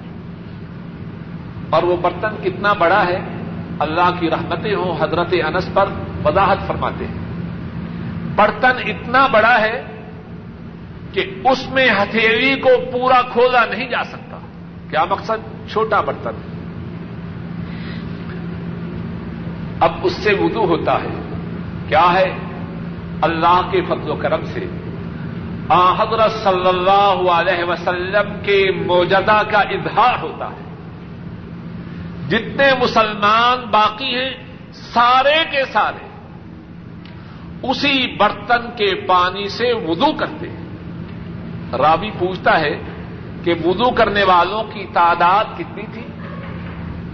اور 1.70 1.82
وہ 1.82 1.96
برتن 1.96 2.42
کتنا 2.42 2.72
بڑا 2.72 3.06
ہے، 3.06 3.18
اللہ 3.78 4.10
کی 4.20 4.30
رحمتیں 4.30 4.74
ہوں، 4.74 5.04
حضرت 5.04 5.28
انس 5.32 5.68
پر 5.74 5.88
وضاحت 6.24 6.58
فرماتے 6.66 7.06
ہیں۔ 7.06 7.26
برتن 8.36 8.72
اتنا 8.86 9.26
بڑا 9.26 9.60
ہے 9.60 9.82
کہ 11.12 11.30
اس 11.44 11.70
میں 11.70 11.88
ہتھیلی 11.90 12.60
کو 12.60 12.68
پورا 12.92 13.22
کھولا 13.22 13.64
نہیں 13.64 13.88
جا 13.88 14.04
سکتا۔ 14.04 14.38
کیا 14.90 15.04
مقصد؟ 15.04 15.70
چھوٹا 15.70 16.00
برتن۔ 16.00 16.30
ہے 16.30 16.56
اب 19.80 19.92
اس 20.02 20.12
سے 20.12 20.34
وضو 20.34 20.64
ہوتا 20.64 20.94
ہے۔ 20.94 21.22
کیا 21.88 22.12
ہے؟ 22.12 22.45
اللہ 23.22 23.60
کے 23.70 23.82
فضل 23.82 24.10
و 24.10 24.16
کرم 24.16 24.44
سے۔ 24.44 24.66
آ، 25.68 25.92
حضرت 25.92 26.32
صلی 26.32 26.68
اللہ 26.68 27.30
علیہ 27.30 27.64
وسلم 27.64 28.40
کے 28.42 28.70
موجدہ 28.86 29.42
کا 29.50 29.58
اظہار 29.58 30.22
ہوتا 30.22 30.50
ہے۔ 30.50 30.66
جتنے 32.28 32.70
مسلمان 32.82 33.70
باقی 33.70 34.18
ہیں، 34.18 34.30
سارے 34.72 35.44
کے 35.50 35.64
سارے 35.72 36.06
اسی 37.62 38.16
برتن 38.16 38.70
کے 38.76 38.94
پانی 38.94 39.48
سے 39.48 39.72
وضو 39.72 40.12
کرتے 40.12 40.48
ہیں۔ 40.48 40.66
رابی 41.78 42.10
پوچھتا 42.10 42.60
ہے 42.60 42.78
کہ 43.44 43.54
وضو 43.64 43.90
کرنے 43.90 44.24
والوں 44.24 44.64
کی 44.64 44.86
تعداد 44.92 45.44
کتنی 45.58 45.82
تھی؟ 45.92 46.02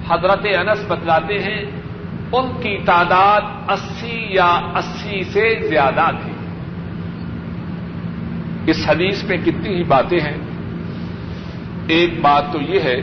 حضرت 0.09 0.41
انس 0.45 0.85
بتلاتے 0.89 1.39
ہیں 1.39 1.82
ان 2.33 2.47
کی 2.63 2.79
تعداد 2.85 3.41
اسی 3.69 4.27
یا 4.31 4.61
اسی 4.75 5.23
سے 5.25 5.69
زیادہ 5.69 6.11
تھی۔ 6.25 6.33
اس 8.67 8.77
حدیث 8.89 9.25
میں 9.25 9.37
کتنی 9.45 9.69
ہی 9.69 9.85
باتیں 9.85 10.21
ہیں۔ 10.21 10.37
ایک 11.89 12.21
بات 12.21 12.53
تو 12.53 12.61
یہ 12.61 12.81
ہے، 12.81 13.01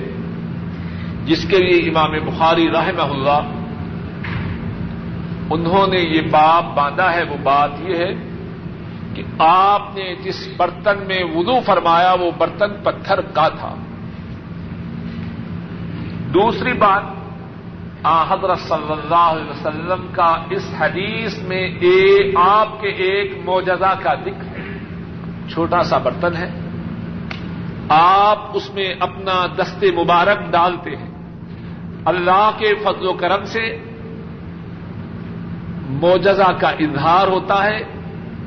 جس 1.25 1.45
کے 1.49 1.57
لیے 1.57 1.89
امام 1.89 2.11
بخاری 2.25 2.71
رحمہ 2.71 3.01
اللہ، 3.01 3.51
انہوں 5.49 5.87
نے 5.87 5.99
یہ 5.99 6.21
باپ 6.31 6.63
باندھا 6.75 7.13
ہے، 7.13 7.23
وہ 7.23 7.37
بات 7.43 7.69
یہ 7.81 7.95
ہے 7.95 8.13
کہ 9.13 9.23
آپ 9.39 9.81
نے 9.95 10.15
جس 10.15 10.47
برتن 10.57 11.07
میں 11.07 11.23
وضو 11.23 11.59
فرمایا، 11.65 12.13
وہ 12.13 12.31
برتن 12.37 12.69
پتھر 12.83 13.21
کا 13.21 13.49
تھا۔ 13.49 13.75
دوسری 16.33 16.73
بات 16.73 17.18
حضرت 18.03 18.59
صلی 18.59 18.91
اللہ 18.91 19.15
علیہ 19.15 19.49
وسلم 19.49 20.07
کا 20.11 20.35
اس 20.49 20.73
حدیث 20.79 21.39
میں 21.39 21.67
ایک 21.67 22.35
آپ 22.35 22.81
کے 22.81 22.87
ایک 22.87 23.37
موجزہ 23.45 23.93
کا 24.01 24.13
دکھ 24.13 24.45
ہے۔ 24.45 24.77
چھوٹا 25.49 25.83
سا 25.83 25.97
برتن 25.97 26.35
ہے۔ 26.35 26.51
آپ 27.89 28.37
اس 28.53 28.73
میں 28.73 28.93
اپنا 28.99 29.45
دستے 29.55 29.91
مبارک 29.91 30.51
ڈالتے 30.51 30.89
ہیں۔ 30.95 31.09
اللہ 32.05 32.51
کے 32.57 32.75
فضل 32.75 33.05
و 33.07 33.13
کرم 33.13 33.45
سے 33.45 33.77
موجزہ 35.89 36.51
کا 36.59 36.69
اظہار 36.69 37.27
ہوتا 37.27 37.63
ہے۔ 37.63 37.79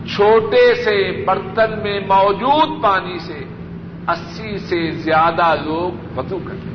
چھوٹے 0.07 0.75
سے 0.75 1.25
برتن 1.27 1.83
میں 1.83 2.01
موجود 2.01 2.83
پانی 2.83 3.19
سے 3.19 3.45
اسی 4.09 4.59
سے 4.59 4.91
زیادہ 4.91 5.55
لوگ 5.65 6.19
وضو 6.19 6.39
کرتے 6.39 6.69
ہیں۔ 6.69 6.72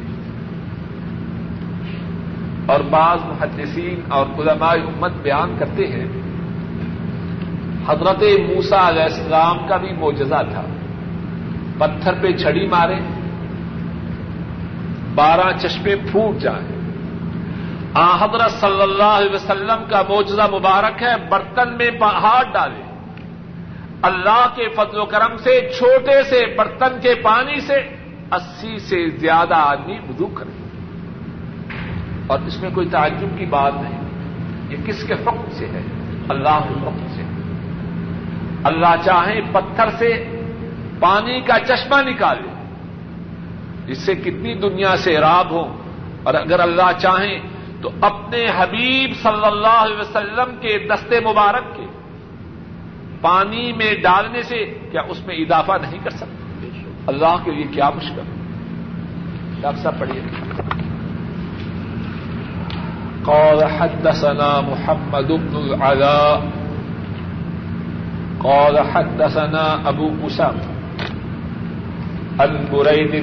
اور 2.68 2.80
بعض 2.80 3.18
محدثین 3.26 4.00
اور 4.08 4.26
علماء 4.40 4.74
امت 4.74 5.12
بیان 5.12 5.56
کرتے 5.60 5.88
ہیں، 5.88 6.06
حضرت 7.88 8.24
موسا 8.24 8.90
علیہ 8.90 9.04
السلام 9.04 9.68
کا 9.68 9.78
بھی 9.78 9.94
موجزہ 9.94 10.42
تھا۔ 10.52 10.66
پتھر 11.78 12.14
پہ 12.22 12.32
چھڑی 12.32 12.68
مارے، 12.68 12.96
بارہ 15.16 15.58
چشمے 15.58 15.96
پھوٹ 15.96 16.42
جائیں۔ 16.42 16.78
آ، 17.94 18.16
حضرت 18.16 18.52
صلی 18.52 18.82
اللہ 18.82 19.04
علیہ 19.04 19.36
وسلم 19.36 19.84
کا 19.90 20.02
موجزہ 20.10 20.42
مبارک 20.42 21.04
ہے، 21.04 21.14
برتن 21.30 21.78
میں 21.78 21.90
ہاتھ 22.02 22.48
ڈالے۔ 22.54 22.84
اللہ 24.02 24.48
کے 24.56 24.70
فضل 24.70 25.00
و 25.00 25.06
کرم 25.06 25.38
سے، 25.38 25.70
چھوٹے 25.78 26.24
سے 26.24 26.56
برتن 26.58 27.00
کے 27.02 27.16
پانی 27.16 27.60
سے، 27.60 27.76
اسی 28.32 28.80
سے 28.80 29.10
زیادہ 29.18 29.56
آدمی 29.56 30.00
وضو 30.10 30.28
کرے۔ 30.28 30.67
اور 32.28 32.40
اس 32.46 32.62
میں 32.62 32.70
کوئی 32.70 32.90
تعجب 32.90 33.38
کی 33.38 33.46
بات 33.46 33.74
نہیں۔ 33.76 34.02
یہ 34.70 34.78
کس 34.86 35.04
کے 35.04 35.14
حکم 35.14 35.50
سے 35.52 35.66
ہے؟ 35.66 35.82
اللہ 36.30 36.60
کے 36.70 36.74
حکم 36.74 37.08
سے۔ 37.16 37.22
اللہ 38.64 38.96
چاہے 39.06 39.42
پتھر 39.52 39.90
سے 39.98 40.42
پانی 41.00 41.42
کا 41.42 41.60
چشمہ 41.68 42.10
نکالے۔ 42.10 42.64
جس 43.88 43.98
سے 43.98 44.16
کتنی 44.16 44.54
دنیا 44.54 44.98
سے 44.98 45.18
راب 45.18 45.52
ہو۔ 45.52 45.78
اور 46.24 46.34
اگر 46.34 46.60
اللہ 46.60 46.92
چاہیں 46.98 47.40
تو 47.82 47.90
اپنے 48.02 48.46
حبیب 48.58 49.14
صلی 49.24 49.46
اللہ 49.46 49.68
علیہ 49.68 49.98
وسلم 49.98 50.56
کے 50.62 50.88
دستے 50.88 51.20
مبارک 51.20 51.76
کے 51.76 51.86
پانی 53.22 53.74
میں 53.74 53.94
ڈالنے 53.94 54.42
سے 54.42 54.78
کیا 54.92 55.02
اس 55.08 55.28
میں 55.28 55.36
اضافہ 55.36 55.72
نہیں 55.82 56.00
کر 56.04 56.10
سکتے؟ 56.10 56.68
اللہ 57.08 57.36
کے 57.46 57.52
لیے 57.52 57.64
کیا 57.64 57.90
مشکل۔ 57.90 58.22
ڈاکٹر 59.62 59.82
صاحب 59.82 60.00
پڑھیے۔ 60.00 60.22
قال 63.28 63.60
حدثنا 63.66 64.62
محمد 64.62 65.28
بن 65.28 65.54
العلاء. 65.56 66.42
قال 68.40 68.80
حدثنا 68.80 69.90
أبو 69.90 70.12
أسامة 70.28 70.66
عن 72.40 72.52
بريد 72.72 73.14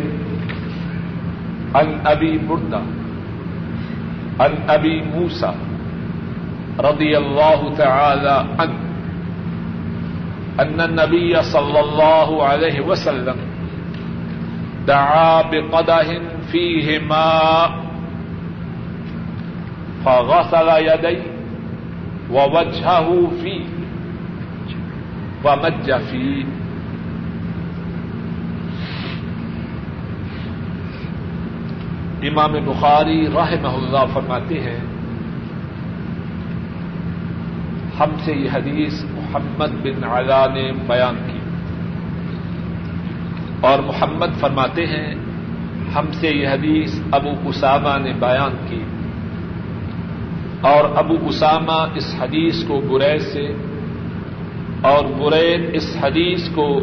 عن 1.74 2.06
أبي 2.06 2.38
بردة 2.38 2.80
عن 4.40 4.52
أبي 4.68 5.02
موسى 5.02 5.54
رضي 6.80 7.18
الله 7.18 7.74
تعالى 7.74 8.36
عنه 8.58 8.78
أن 10.60 10.80
النبي 10.80 11.42
صلى 11.42 11.80
الله 11.80 12.44
عليه 12.44 12.80
وسلم 12.80 13.36
دعا 14.86 15.42
بقده 15.42 16.08
فيه 16.52 16.98
ماء 16.98 17.83
فغسل 20.04 20.68
يديه 20.68 21.30
ووجهه 22.30 23.24
فيه 23.40 23.64
ومج 25.44 25.92
فيه. 26.10 26.48
امام 32.22 32.52
بخاری 32.52 33.26
رحمہ 33.26 33.68
اللہ 33.68 34.12
فرماتے 34.12 34.60
ہیں، 34.60 34.78
ہم 38.00 38.10
سے 38.24 38.32
یہ 38.32 38.50
حدیث 38.52 39.04
محمد 39.04 39.82
بن 39.82 40.04
علا 40.04 40.46
نے 40.46 40.72
بیان 40.86 41.16
کی۔ 41.26 41.38
اور 43.60 43.78
محمد 43.78 44.40
فرماتے 44.40 44.86
ہیں، 44.86 45.14
ہم 45.94 46.04
سے 46.12 46.28
یہ 46.28 46.48
حدیث 46.48 47.00
ابو 47.12 47.30
اسامہ 47.44 47.98
نے 47.98 48.12
بیان 48.12 48.52
کی۔ 48.68 48.84
اور 50.64 50.84
ابو 50.96 51.14
اسامہ 51.28 51.86
اس 51.94 52.14
حدیث 52.20 52.64
کو 52.64 52.80
برے 52.80 53.18
سے 53.18 53.46
اور 54.82 55.04
برین 55.04 55.70
اس 55.72 55.96
حدیث 56.02 56.48
کو 56.54 56.80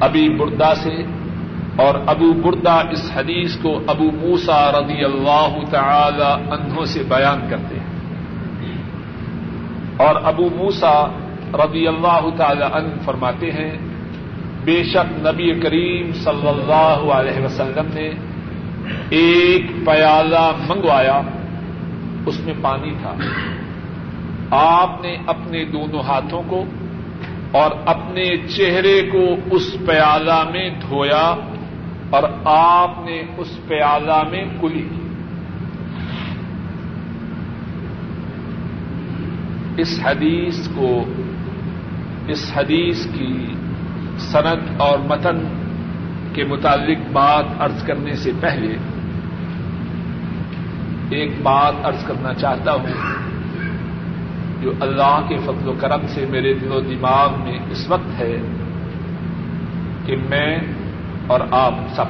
ابی 0.00 0.28
بردا 0.28 0.74
سے 0.74 1.04
اور 1.76 1.94
ابو 2.06 2.32
بردا 2.32 2.74
اس 2.74 3.10
حدیث 3.14 3.56
کو 3.56 3.80
ابو 3.86 4.04
موسا 4.04 4.72
رضی 4.72 5.04
اللہ 5.04 5.58
تعالی 5.70 6.52
انہوں 6.52 6.84
سے 6.84 7.02
بیان 7.08 7.46
کرتے 7.50 7.74
ہیں۔ 7.74 7.96
اور 9.96 10.16
ابو 10.24 10.48
موسا 10.56 11.06
رضی 11.54 11.88
اللہ 11.88 12.28
تعالی 12.36 12.64
عنہ 12.72 12.88
فرماتے 13.04 13.50
ہیں، 13.52 13.78
بے 14.64 14.82
شک 14.84 15.26
نبی 15.26 15.60
کریم 15.60 16.12
صلی 16.12 16.48
اللہ 16.48 17.12
علیہ 17.12 17.44
وسلم 17.44 17.86
نے 17.94 18.10
ایک 19.10 19.86
پیالہ 19.86 20.50
منگوایا 20.68 21.20
اس 22.26 22.40
میں 22.40 22.54
پانی 22.62 22.94
تھا۔ 23.02 23.14
آپ 24.50 25.02
نے 25.02 25.16
اپنے 25.26 25.64
دونوں 25.64 26.00
ہاتھوں 26.00 26.42
کو 26.46 26.64
اور 27.52 27.70
اپنے 27.86 28.36
چہرے 28.36 29.02
کو 29.12 29.36
اس 29.50 29.76
پیالہ 29.86 30.42
میں 30.50 30.70
دھویا 30.70 31.34
اور 32.10 32.22
آپ 32.44 32.90
نے 33.04 33.22
اس 33.38 33.66
پیالہ 33.68 34.22
میں 34.30 34.44
کلی 34.60 34.88
کی۔ 34.94 35.08
اس 39.76 40.00
حدیث 40.04 40.68
کو، 40.68 41.04
اس 42.28 42.52
حدیث 42.56 43.06
کی 43.06 43.46
صنعت 44.18 44.80
اور 44.80 44.98
متن 44.98 45.48
کے 46.32 46.44
متعلق 46.44 47.12
بات 47.12 47.44
ارض 47.60 47.82
کرنے 47.82 48.14
سے 48.14 48.32
پہلے 48.40 48.76
ایک 51.10 51.42
بات 51.42 51.74
ارض 51.84 52.04
کرنا 52.04 52.34
چاہتا 52.34 52.72
ہوں 52.72 52.86
جو 54.62 54.72
اللہ 54.80 55.20
کے 55.28 55.36
فضل 55.44 55.68
و 55.68 55.72
کرم 55.80 56.00
سے 56.08 56.26
میرے 56.30 56.54
دل 56.54 56.72
و 56.72 56.80
دماغ 56.80 57.42
میں 57.44 57.58
اس 57.70 57.90
وقت 57.90 58.20
ہے 58.20 58.36
کہ 60.04 60.16
میں 60.28 60.58
اور 61.26 61.40
آپ 61.50 61.74
سب 61.96 62.04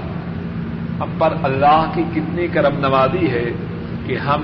ہم 1.01 1.09
پر 1.19 1.35
اللہ 1.43 1.91
کی 1.95 2.03
کتنی 2.15 2.49
کرم 2.49 2.79
نوازی 2.79 3.31
ہے 3.31 3.45
کہ 4.07 4.17
ہم 4.17 4.43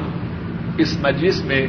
اس 0.76 0.98
مجلس 1.02 1.44
میں 1.44 1.66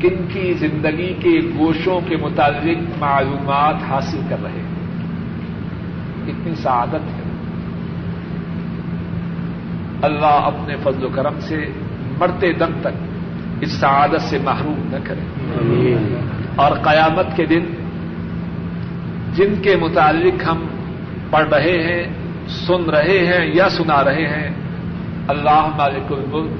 کن 0.00 0.26
کی 0.32 0.52
زندگی 0.52 1.14
کے 1.14 1.50
گوشوں 1.58 2.00
کے 2.08 2.16
متعلق 2.16 2.98
معلومات 2.98 3.74
حاصل 3.88 4.20
کر 4.28 4.36
رہے 4.42 4.50
ہیں۔ 4.50 4.82
کتنی 6.26 6.54
سعادت 6.54 6.94
ہے۔ 6.94 7.21
اللہ 10.02 10.26
اپنے 10.26 10.76
فضل 10.82 11.04
و 11.04 11.08
کرم 11.08 11.40
سے 11.40 11.66
مرتے 12.18 12.52
دم 12.52 12.80
تک 12.80 12.88
اس 13.60 13.72
سعادت 13.72 14.20
سے 14.20 14.38
محروم 14.38 14.88
نہ 14.90 14.96
کرے۔ 15.04 15.20
اور 16.56 16.72
قیامت 16.82 17.26
کے 17.36 17.46
دن 17.46 17.64
جن 19.32 19.54
کے 19.62 19.76
متعلق 19.76 20.48
ہم 20.48 20.66
پڑھ 21.30 21.48
رہے 21.48 21.82
ہیں 21.82 22.02
سن 22.48 22.90
رہے 22.90 23.26
ہیں 23.26 23.54
یا 23.54 23.68
سنا 23.68 24.04
رہے 24.04 24.26
ہیں 24.26 24.50
اللہ 25.28 25.66
مالک 25.76 26.12
الملک 26.12 26.50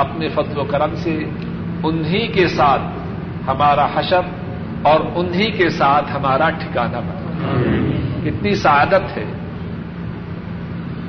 اپنے 0.00 0.28
فضل 0.28 0.58
و 0.58 0.64
کرم 0.64 0.94
سے 0.96 1.24
انہی 1.82 2.26
کے 2.26 2.48
ساتھ 2.48 2.82
ہمارا 3.46 3.86
حشر 3.94 4.20
اور 4.82 5.00
انہی 5.14 5.50
کے 5.50 5.70
ساتھ 5.70 6.16
ہمارا 6.16 6.50
ٹھکانہ 6.50 6.96
بنا۔ 6.96 7.62
کتنی 8.24 8.54
سعادت 8.54 9.16
ہے۔ 9.16 9.24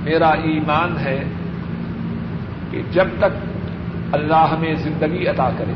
میرا 0.02 0.30
ایمان 0.30 0.98
ہے 0.98 1.24
کہ 2.74 2.82
جب 2.92 3.08
تک 3.18 3.46
اللہ 4.12 4.48
ہمیں 4.52 4.76
زندگی 4.76 5.28
عطا 5.28 5.50
کرے، 5.58 5.74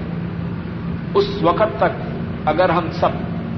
اس 1.13 1.37
وقت 1.41 1.77
تک 1.77 2.09
اگر 2.45 2.69
ہم 2.69 2.85
سب 2.91 3.09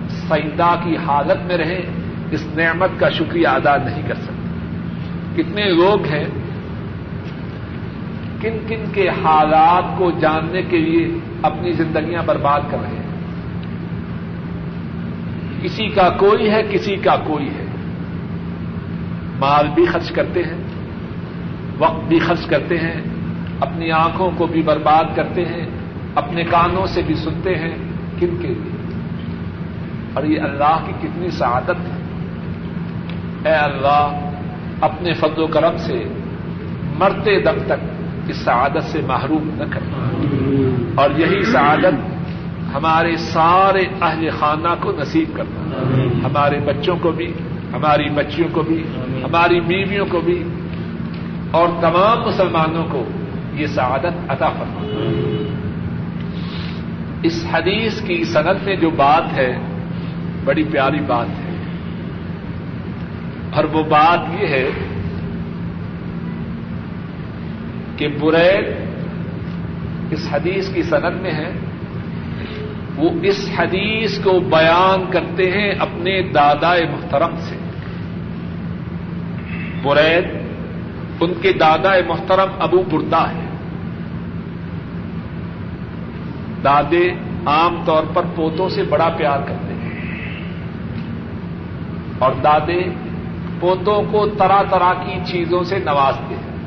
سیدا 0.10 0.76
کی 0.84 0.98
حالت 0.98 1.46
میں 1.46 1.58
رہیں، 1.58 1.82
اس 2.32 2.48
نعمت 2.56 2.90
کا 3.00 3.10
شکریہ 3.10 3.48
ادا 3.48 3.78
نہیں 3.78 4.02
کر 4.08 4.16
سکتے۔ 4.16 4.40
کتنے 5.36 5.66
لوگ 5.66 6.06
ہیں، 6.06 6.26
کن 8.42 8.58
کن 8.68 8.84
کے 8.94 9.10
حالات 9.10 9.98
کو 9.98 10.12
جاننے 10.12 10.62
کے 10.62 10.78
لیے 10.78 11.08
اپنی 11.42 11.72
زندگیاں 11.72 12.24
برباد 12.26 12.60
کر 12.72 12.78
رہے 12.82 12.90
ہیں۔ 12.90 13.10
کسی 15.62 15.88
کا 15.88 16.10
کوئی 16.10 16.50
ہے، 16.50 16.62
کسی 16.72 16.96
کا 16.96 17.16
کوئی 17.16 17.48
ہے۔ 17.48 17.66
مال 19.40 19.68
بھی 19.74 19.86
خرچ 19.86 20.12
کرتے 20.12 20.44
ہیں، 20.44 20.64
وقت 21.78 22.08
بھی 22.08 22.20
خرچ 22.20 22.46
کرتے 22.46 22.78
ہیں 22.78 23.02
اپنی 23.62 23.92
آنکھوں 23.92 24.32
کو 24.38 24.48
بھی 24.48 24.62
برباد 24.62 25.04
کرتے 25.16 25.46
ہیں، 25.46 25.66
اپنے 26.16 26.44
کانوں 26.44 26.88
سے 26.88 27.02
بھی 27.02 27.16
سنتے 27.16 27.56
ہیں 27.56 27.78
کن 28.20 28.38
کے 28.42 28.48
لیے؟ 28.48 28.94
اور 30.14 30.24
یہ 30.24 30.42
اللہ 30.42 30.78
کی 30.86 30.92
کتنی 31.00 31.30
سعادت 31.30 31.70
ہے۔ 31.70 32.00
اے 33.50 33.56
اللہ، 33.56 34.30
اپنے 34.82 35.14
فضل 35.14 35.42
و 35.42 35.48
کرم 35.48 35.78
سے 35.78 36.04
مرتے 37.00 37.40
دم 37.40 37.64
تک 37.66 38.00
اس 38.28 38.38
سعادت 38.38 38.84
سے 38.84 39.02
محروم 39.08 39.50
نہ 39.54 39.64
کرنا 39.70 40.10
اور 41.02 41.10
یہی 41.18 41.44
سعادت 41.44 42.20
ہمارے 42.74 43.16
سارے 43.18 43.86
اہل 44.02 44.30
خانہ 44.40 44.68
کو 44.80 44.92
نصیب 44.92 45.38
کرنا 45.38 45.82
ہمارے 46.24 46.60
بچوں 46.60 46.96
کو 47.02 47.12
بھی، 47.12 47.34
ہماری 47.74 48.10
بچیوں 48.10 48.48
کو 48.52 48.62
بھی، 48.62 48.84
ہماری 49.24 49.60
بیویوں 49.60 50.06
کو 50.10 50.20
بھی 50.20 50.44
اور 51.52 51.68
تمام 51.82 52.28
مسلمانوں 52.28 52.84
کو 52.92 53.04
یہ 53.54 53.68
سعادت 53.68 54.32
عطا 54.32 54.50
فرما۔ 54.50 54.88
اس 57.24 57.46
حدیث 57.54 58.02
کی 58.02 58.24
صنعت 58.24 58.58
میں 58.64 58.76
جو 58.76 58.90
بات 58.90 59.24
ہے، 59.34 59.58
بڑی 60.46 60.64
پیاری 60.64 61.00
بات 61.08 61.28
ہے۔ 61.28 61.50
اور 63.52 63.64
وہ 63.64 63.84
بات 63.84 64.20
یہ 64.42 64.48
ہے 64.48 64.70
کہ 67.98 68.08
برید 68.08 68.66
اس 70.12 70.28
حدیث 70.32 70.74
کی 70.74 70.84
صنعت 70.84 71.14
میں 71.22 71.32
ہے۔ 71.32 71.52
وہ 72.96 73.10
اس 73.24 73.50
حدیث 73.60 74.20
کو 74.24 74.40
بیان 74.40 75.12
کرتے 75.12 75.52
ہیں 75.52 75.72
اپنے 75.72 76.22
دادا 76.22 76.74
محترم 76.92 77.36
سے۔ 77.40 77.56
برید 79.84 80.39
ان 81.20 81.34
کے 81.42 81.54
دادا 81.54 81.92
محترم 82.08 82.48
ابو 82.60 82.84
بردا 82.92 83.30
ہے 83.30 83.46
دادے 86.64 87.12
عام 87.46 87.82
طور 87.86 88.04
پر 88.14 88.22
پوتوں 88.36 88.70
سے 88.70 88.84
بڑا 88.84 89.10
پیار 89.18 89.40
کرتے 89.40 89.74
ہیں۔ 89.74 89.90
اور 92.20 92.32
دادے 92.44 92.82
پوتوں 93.60 94.04
کو 94.12 94.28
طرح 94.28 94.64
طرح 94.70 94.94
کی 94.94 95.20
چیزوں 95.26 95.64
سے 95.64 95.80
نوازتے 95.80 96.36
ہیں۔ 96.36 96.66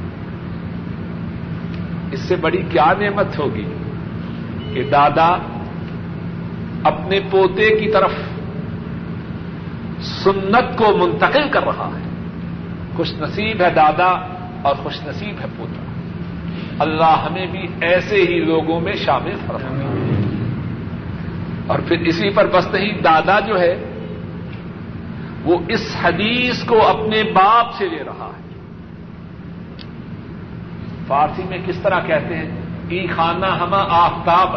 اس 2.13 2.21
سے 2.21 2.37
بڑی 2.37 2.63
کیا 2.71 2.93
نعمت 2.99 3.39
ہوگی 3.39 3.65
کہ 4.75 4.83
دادا 4.83 5.37
اپنے 6.83 7.21
پوتے 7.31 7.81
کی 7.81 7.93
طرف 7.93 8.13
سنت 10.01 10.79
کو 10.79 10.97
منتقل 10.97 11.49
کر 11.51 11.65
رہا 11.65 11.91
ہے۔ 11.97 12.03
خوش 12.97 13.15
نصیب 13.15 13.63
ہے 13.63 13.71
دادا 13.71 14.42
اور 14.63 14.75
خوش 14.75 15.07
نصیب 15.07 15.41
ہے 15.41 15.47
پوتا 15.57 15.83
اللہ 16.79 17.27
ہمیں 17.31 17.47
بھی 17.47 17.67
ایسے 17.81 18.17
ہی 18.17 18.39
لوگوں 18.39 18.81
میں 18.81 18.93
شامل 18.93 19.37
فرمائے 19.47 20.13
اور 21.67 21.79
پھر 21.79 21.99
اسی 21.99 22.31
پر 22.31 22.47
بس 22.47 22.67
نہیں، 22.73 23.01
دادا 23.01 23.41
جو 23.41 23.61
ہے، 23.61 23.85
وہ 25.45 25.59
اس 25.69 25.97
حدیث 26.03 26.65
کو 26.65 26.87
اپنے 26.87 27.23
باپ 27.23 27.75
سے 27.75 27.89
لے 27.89 28.05
رہا 28.05 28.31
ہے۔ 28.37 28.43
فارسی 31.07 31.43
میں 31.49 31.59
کس 31.67 31.77
طرح 31.83 32.01
کہتے 32.01 32.37
ہیں؟ 32.37 32.51
ای 32.89 33.07
خانہ 33.07 33.47
ہما 33.47 33.85
آفتاب 33.89 34.57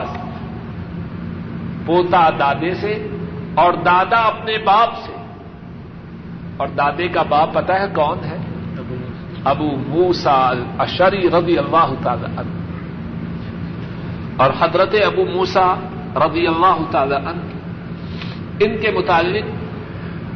پوتا 1.85 2.29
دادے 2.39 2.73
سے 2.73 3.07
اور 3.55 3.73
دادا 3.73 4.17
اپنے 4.17 4.57
باپ 4.57 4.89
سے۔ 5.05 5.11
اور 6.57 6.67
دادے 6.67 7.07
کا 7.07 7.21
باپ 7.21 7.53
پتا 7.53 7.79
ہے 7.79 7.85
کون 7.95 8.17
ہے؟ 8.25 8.37
ابو 9.45 9.75
موسا 9.87 10.51
اشری 10.77 11.29
رضی 11.29 11.57
اللہ 11.57 11.93
تعالی 12.03 12.25
عنہ۔ 12.25 12.49
اور 14.37 14.49
حضرت 14.59 14.95
ابو 15.05 15.25
موسا 15.25 15.75
رضی 16.15 16.47
اللہ 16.47 16.77
تعالی 16.91 17.15
عنہ۔ 17.15 17.41
ان 18.59 18.77
کے 18.81 18.91
متعلق 18.91 19.45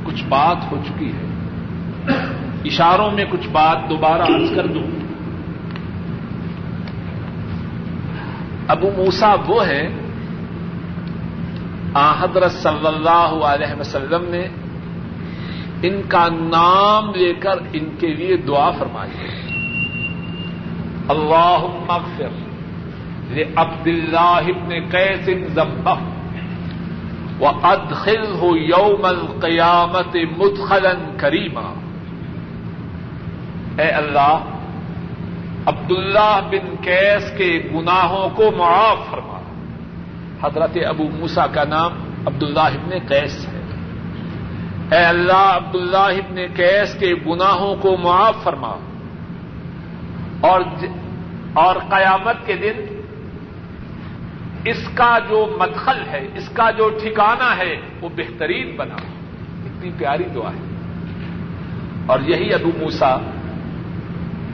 کچھ 0.08 0.24
بات 0.30 0.72
ہو 0.72 0.78
چکی 0.88 1.12
ہے۔ 1.12 1.26
اشاروں 2.66 3.12
میں 3.12 3.26
کچھ 3.30 3.48
بات 3.48 3.90
دوبارہ 3.90 4.22
عرض 4.22 4.56
کر 4.56 4.68
دوں۔ 4.68 4.88
ابو 8.68 8.92
موسا 8.98 9.36
وہ 9.48 9.68
ہے 9.68 9.90
حضرت 11.96 12.52
صلی 12.52 12.88
اللہ 12.88 13.46
علیہ 13.46 13.80
وسلم 13.80 14.26
نے 14.30 14.48
ان 15.84 16.02
کا 16.08 16.28
نام 16.30 17.16
لے 17.16 17.34
کر 17.34 17.58
ان 17.74 17.96
کے 18.00 18.08
لیے 18.08 18.38
دعا 18.38 18.72
فرمائی 18.72 19.28
اللہ 21.08 21.58
مغفر 21.88 22.50
عبد 23.56 23.88
اللہ 23.88 24.42
ابن 24.48 24.70
قیس 24.92 25.54
ذبح 25.54 25.96
و 27.40 27.48
ادخل 27.48 28.36
ہو 28.42 28.58
یوم 28.58 29.06
القیامت 29.06 30.18
مدخلن 30.38 31.18
کریما۔ 31.18 31.74
اے 33.78 33.90
اللہ، 33.90 34.40
عبداللہ 35.66 36.40
بن 36.52 36.76
کیس 36.82 37.38
کے 37.38 37.70
گناہوں 37.74 38.30
کو 38.36 38.52
معاف 38.58 38.98
فرما۔ 39.12 39.40
حضرت 40.44 40.78
ابو 40.88 41.04
موسا 41.20 41.48
کا 41.48 41.64
نام 41.64 41.92
عبداللہ 42.26 42.60
ابن 42.60 42.98
کیس 43.08 43.49
اے 44.92 45.06
اللہ 45.06 45.32
عبداللہ 45.34 45.98
ابن 45.98 46.36
کیس 46.56 46.96
کے 47.00 47.14
گناہوں 47.28 47.76
کو 47.76 47.98
معاف 47.98 48.36
فرما۔ 48.44 48.76
اور 50.42 50.62
اور 51.54 51.76
قیامت 51.90 52.36
کے 52.46 52.56
دن 52.56 53.02
اس 54.66 54.90
کا 54.94 55.18
جو 55.30 55.58
مدخل 55.60 56.02
ہے، 56.12 56.28
اس 56.36 56.50
کا 56.50 56.72
جو 56.72 56.90
ٹھکانہ 57.04 57.56
ہے، 57.58 57.76
وہ 58.02 58.10
بہترین 58.16 58.76
بنا۔ 58.76 58.96
اتنی 59.66 59.92
پیاری 59.98 60.24
دعا 60.36 60.52
ہے۔ 60.52 60.70
اور 62.06 62.20
یہی 62.20 62.54
ابو 62.54 62.72
موسا 62.80 63.18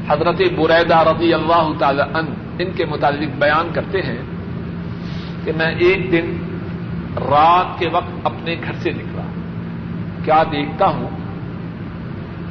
حضرت 0.09 0.41
بریدہ 0.57 0.97
رضی 0.97 1.33
اللہ 1.33 1.69
تعالی 1.79 2.01
ان 2.01 2.25
ان 2.59 2.71
کے 2.71 2.85
متعلق 2.85 3.37
بیان 3.39 3.67
کرتے 3.73 4.01
ہیں 4.01 4.17
کہ 5.43 5.51
میں 5.57 5.75
ایک 5.75 6.11
دن 6.11 6.37
رات 7.17 7.79
کے 7.79 7.89
وقت 7.89 8.11
اپنے 8.23 8.55
گھر 8.63 8.73
سے 8.73 8.89
نکلا۔ 8.91 9.14
کیا 10.25 10.43
دیکھتا 10.43 10.85
ہوں؟ 10.85 11.09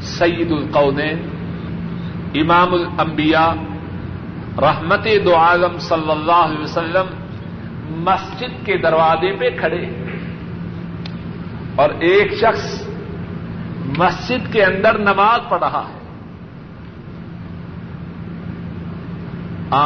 سعید 0.01 0.53
القونین، 0.53 1.18
امام 2.35 2.75
الانبیاء، 2.75 3.53
رحمت 4.59 5.07
دو 5.25 5.37
عالم 5.37 5.79
صلی 5.79 6.11
اللہ 6.11 6.33
علیہ 6.33 6.64
وسلم 6.64 7.07
مسجد 7.89 8.66
کے 8.66 8.77
دروازے 8.77 9.37
پہ 9.37 9.51
کھڑے۔ 9.61 9.87
اور 11.77 11.91
ایک 11.91 12.35
شخص 12.35 12.89
مسجد 13.99 14.53
کے 14.53 14.64
اندر 14.64 14.99
نماز 14.99 15.41
پڑھ 15.49 15.61
رہا 15.61 15.83
ہے۔ 15.89 16.05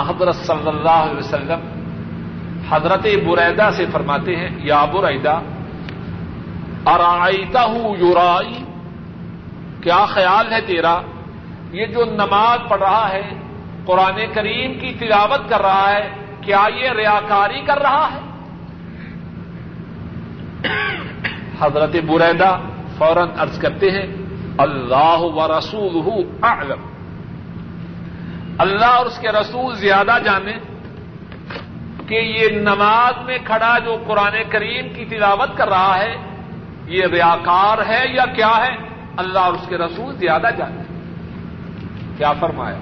حضرت 0.08 0.36
صلی 0.36 0.68
اللہ 0.68 1.06
علیہ 1.06 1.18
وسلم 1.18 1.60
حضرت 2.70 3.02
بریدا 3.02 3.70
سے 3.70 3.86
فرماتے 3.92 4.36
ہیں، 4.36 4.48
یا 4.58 4.84
بریدا 4.84 5.40
ارائیتا 6.86 7.64
ہوں 7.64 7.96
یورائی؟ 7.96 8.64
کیا 9.80 10.04
خیال 10.04 10.52
ہے 10.52 10.60
تیرا؟ 10.60 11.00
یہ 11.72 11.86
جو 11.86 12.04
نماز 12.04 12.58
پڑھ 12.68 12.80
رہا 12.80 13.08
ہے، 13.12 13.22
قرآن 13.86 14.20
کریم 14.34 14.78
کی 14.78 14.94
تلاوت 14.98 15.48
کر 15.48 15.60
رہا 15.60 15.92
ہے، 15.92 16.08
کیا 16.40 16.66
یہ 16.76 16.90
ریاکاری 16.90 17.60
کر 17.60 17.78
رہا 17.78 18.08
ہے؟ 18.14 18.20
حضرت 21.60 21.96
بریدا 22.06 22.56
فوراً 22.98 23.28
ارض 23.38 23.58
کرتے 23.58 23.90
ہیں، 23.90 24.06
اللہ 24.58 25.18
و 25.18 25.58
رسول 25.58 26.22
اعلم۔ 26.42 26.80
اللہ 28.58 28.86
اور 28.86 29.06
اس 29.06 29.18
کے 29.18 29.28
رسول 29.28 29.74
زیادہ 29.74 30.18
جانے 30.24 30.52
کہ 32.06 32.14
یہ 32.14 32.48
نماز 32.48 33.24
میں 33.26 33.38
کھڑا 33.44 33.78
جو 33.78 33.96
قرآن 34.06 34.32
کریم 34.48 34.88
کی 34.94 35.04
تلاوت 35.04 35.56
کر 35.56 35.68
رہا 35.68 35.98
ہے 35.98 36.16
یہ 36.88 37.06
ریاکار 37.06 37.78
ہے 37.88 38.04
یا 38.12 38.24
کیا 38.26 38.56
ہے؟ 38.56 38.76
اللہ 39.16 39.38
اور 39.38 39.52
اس 39.52 39.68
کے 39.68 39.78
رسول 39.78 40.16
زیادہ 40.16 40.46
جانے 40.58 40.82
کیا 42.16 42.32
فرمایا؟ 42.32 42.78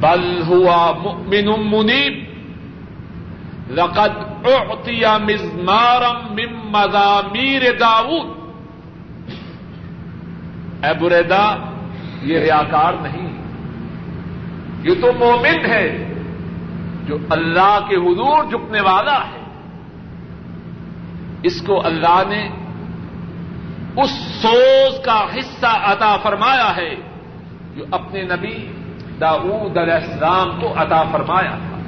بل 0.00 0.42
ہوا 0.46 0.92
مؤمن 1.02 1.46
منیب۔ 1.70 2.32
لقد 3.70 4.46
اعطی 4.46 5.02
مزمارم 5.22 6.32
مم 6.32 6.70
مزامیر 6.70 7.62
داود۔ 7.80 8.26
اے 10.84 10.94
بریدا 11.00 11.56
یہ 12.22 12.38
ریاکار 12.38 12.92
نہیں۔ 13.02 13.32
یہ 14.82 14.94
تو 15.00 15.12
مومن 15.18 15.66
ہے 15.66 16.14
جو 17.06 17.16
اللہ 17.30 17.78
کے 17.88 17.96
حضور 17.96 18.44
جھکنے 18.44 18.80
والا 18.80 19.18
ہے۔ 19.18 19.41
اس 21.42 21.62
کو 21.62 21.86
اللہ 21.86 22.22
نے 22.28 22.48
اس 24.02 24.10
سوز 24.42 25.04
کا 25.04 25.26
حصہ 25.38 25.66
عطا 25.66 26.16
فرمایا 26.16 26.76
ہے 26.76 26.94
جو 27.76 27.84
اپنے 27.90 28.22
نبی 28.22 28.72
داود 29.20 29.76
علیہ 29.76 29.92
السلام 29.92 30.60
کو 30.60 30.72
عطا 30.76 31.02
فرمایا 31.02 31.50
تھا۔ 31.50 31.78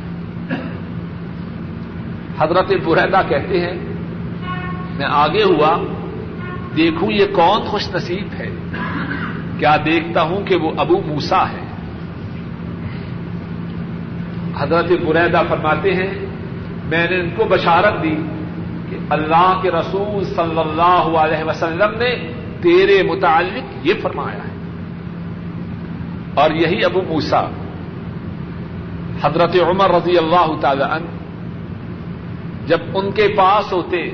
حضرت 2.44 2.72
برحدہ 2.84 3.28
کہتے 3.28 3.60
ہیں، 3.60 3.72
میں 4.96 5.06
آگے 5.10 5.42
ہوا، 5.42 5.78
دیکھوں 6.76 7.12
یہ 7.12 7.24
کون 7.34 7.62
خوش 7.62 7.94
نصیب 7.94 8.28
ہے۔ 8.38 8.50
کیا 9.58 9.76
دیکھتا 9.84 10.22
ہوں 10.22 10.46
کہ 10.46 10.56
وہ 10.56 10.72
ابو 10.76 11.02
موسا 11.06 11.44
ہے۔ 11.50 11.64
حضرت 14.58 14.90
بریدہ 15.06 15.42
فرماتے 15.48 15.94
ہیں، 15.94 16.26
میں 16.84 17.06
نے 17.10 17.20
ان 17.20 17.30
کو 17.36 17.44
بشارت 17.44 18.02
دی۔ 18.02 18.16
کہ 18.94 19.12
اللہ 19.12 19.58
کے 19.62 19.70
رسول 19.70 20.24
صلی 20.24 20.58
اللہ 20.58 21.18
علیہ 21.18 21.44
وسلم 21.44 21.98
نے 21.98 22.32
تیرے 22.62 23.02
متعلق 23.02 23.86
یہ 23.86 23.94
فرمایا 24.02 24.38
ہے۔ 24.38 24.54
اور 26.34 26.50
یہی 26.50 26.84
ابو 26.84 27.02
موسا 27.02 27.46
حضرت 29.22 29.56
عمر 29.68 29.90
رضی 29.90 30.18
اللہ 30.18 30.60
تعالی 30.60 30.82
عنہ، 30.82 31.06
جب 32.66 32.78
ان 32.94 33.10
کے 33.10 33.28
پاس 33.36 33.72
ہوتے 33.72 34.10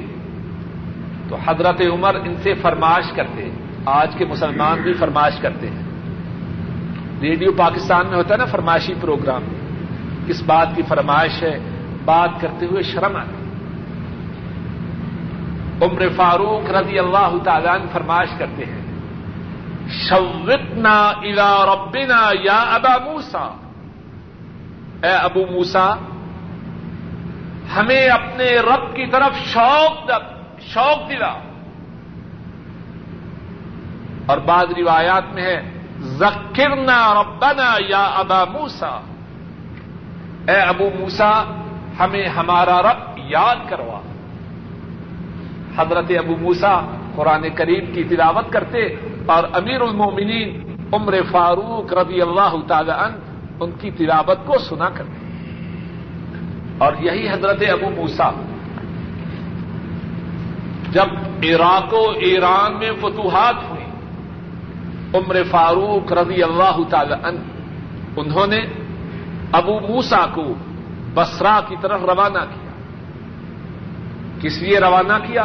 تو 1.29 1.37
حضرت 1.47 1.83
عمر 1.93 2.15
ان 2.15 2.35
سے 2.43 2.55
فرمائش 2.55 3.13
کرتے، 3.13 3.51
آج 3.85 4.15
کے 4.15 4.25
مسلمان 4.25 4.83
بھی 4.83 4.93
فرمائش 4.93 5.35
کرتے 5.41 5.71
ہیں۔ 5.71 5.83
ریڈیو 7.21 7.53
پاکستان 7.53 8.07
میں 8.07 8.17
ہوتا 8.17 8.35
ہے 8.35 8.39
نا 8.39 8.45
فرمائشی 8.45 8.95
پروگرام 9.01 9.43
کس 10.27 10.43
بات 10.43 10.69
کی 10.75 10.83
فرمائش 10.83 11.43
ہے، 11.43 11.59
بات 12.05 12.31
کرتے 12.41 12.67
ہوئے 12.67 12.83
شرم 12.83 13.17
آتی۔ 13.17 13.40
عمر 15.83 16.03
فاروق 16.17 16.71
رضی 16.71 16.99
اللہ 16.99 17.33
تعالیٰ 17.45 17.79
فرمائش 17.93 18.29
کرتے 18.39 18.65
ہیں 18.65 18.81
شوتنا 19.89 21.09
الا 21.09 21.67
ربنا 21.67 22.31
یا 22.41 22.59
ابا 22.75 22.99
موسا 23.05 23.57
اے 25.03 25.13
ابو 25.13 25.41
موسا 25.51 25.95
ہمیں 27.77 28.09
اپنے 28.09 28.51
رب 28.51 28.97
کی 28.97 29.07
طرف 29.07 29.47
شوق 29.47 30.11
شوق 30.61 31.11
دلا۔ 31.11 31.35
اور 34.27 34.39
بعض 34.39 34.67
روایات 34.79 35.33
میں 35.33 35.43
ہے، 35.43 35.79
ذکرنا 36.01 37.15
ربنا 37.15 37.77
یا 37.89 38.05
ابا 38.05 38.45
موسا 38.45 39.01
اے 40.49 40.57
ابو 40.57 40.91
موسا 40.99 41.45
ہمیں 42.01 42.29
ہمارا 42.29 42.83
رب 42.83 43.19
یاد 43.19 43.57
کروا۔ 43.69 44.01
حضرت 45.77 46.11
ابو 46.19 46.37
موسا 46.41 46.81
قرآن 47.15 47.45
کریم 47.55 47.93
کی 47.93 48.05
تلاوت 48.05 48.53
کرتے 48.53 48.87
اور 49.27 49.45
امیر 49.53 49.81
المومنین 49.81 50.75
عمر 50.93 51.15
فاروق 51.31 51.93
رضی 51.93 52.21
اللہ 52.21 52.55
تعالی 52.69 52.91
عنہ 52.91 53.15
ان 53.61 53.71
کی 53.81 53.91
تلاوت 53.91 54.39
کو 54.47 54.59
سنا 54.59 54.89
کرتے 54.89 55.19
اور 56.79 56.93
یہی 57.01 57.29
حضرت 57.29 57.63
ابو 57.73 57.91
موسا 57.97 58.31
جب 60.91 61.09
عراق 61.45 61.95
و 61.95 62.11
ایران 62.21 62.79
میں 62.79 62.91
فتوحات 63.01 63.55
ہوئی، 63.71 63.85
عمر 65.15 65.37
فاروق 65.51 66.13
رضی 66.13 66.43
اللہ 66.43 66.77
تعالی 66.91 67.15
انہوں 68.17 68.47
نے 68.47 68.61
ابو 69.53 69.81
موسا 69.81 70.27
کو 70.35 70.55
بسرا 71.15 71.61
کی 71.69 71.77
طرف 71.81 72.01
روانہ 72.05 72.39
کیا۔ 72.39 72.70
کس 74.41 74.63
لیے 74.63 74.79
روانہ 74.79 75.13
کیا؟ 75.27 75.43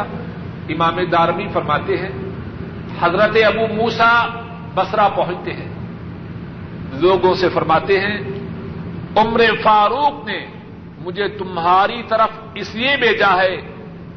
امام 0.68 0.96
دارمی 1.12 1.48
فرماتے 1.52 1.96
ہیں، 1.96 2.08
حضرت 3.00 3.36
ابو 3.46 3.74
موسا 3.74 4.26
بسرا 4.74 5.08
پہنچتے 5.08 5.52
ہیں۔ 5.52 5.68
لوگوں 6.92 7.34
سے 7.34 7.48
فرماتے 7.48 8.00
ہیں، 8.00 8.18
عمر 9.16 9.40
فاروق 9.62 10.26
نے 10.26 10.46
مجھے 10.98 11.28
تمہاری 11.28 12.02
طرف 12.08 12.28
اس 12.54 12.74
لیے 12.74 12.96
بھیجا 12.96 13.36
ہے 13.36 13.56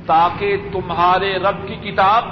تاکہ 0.05 0.57
تمہارے 0.73 1.37
رب 1.37 1.67
کی 1.67 1.75
کتاب 1.75 2.25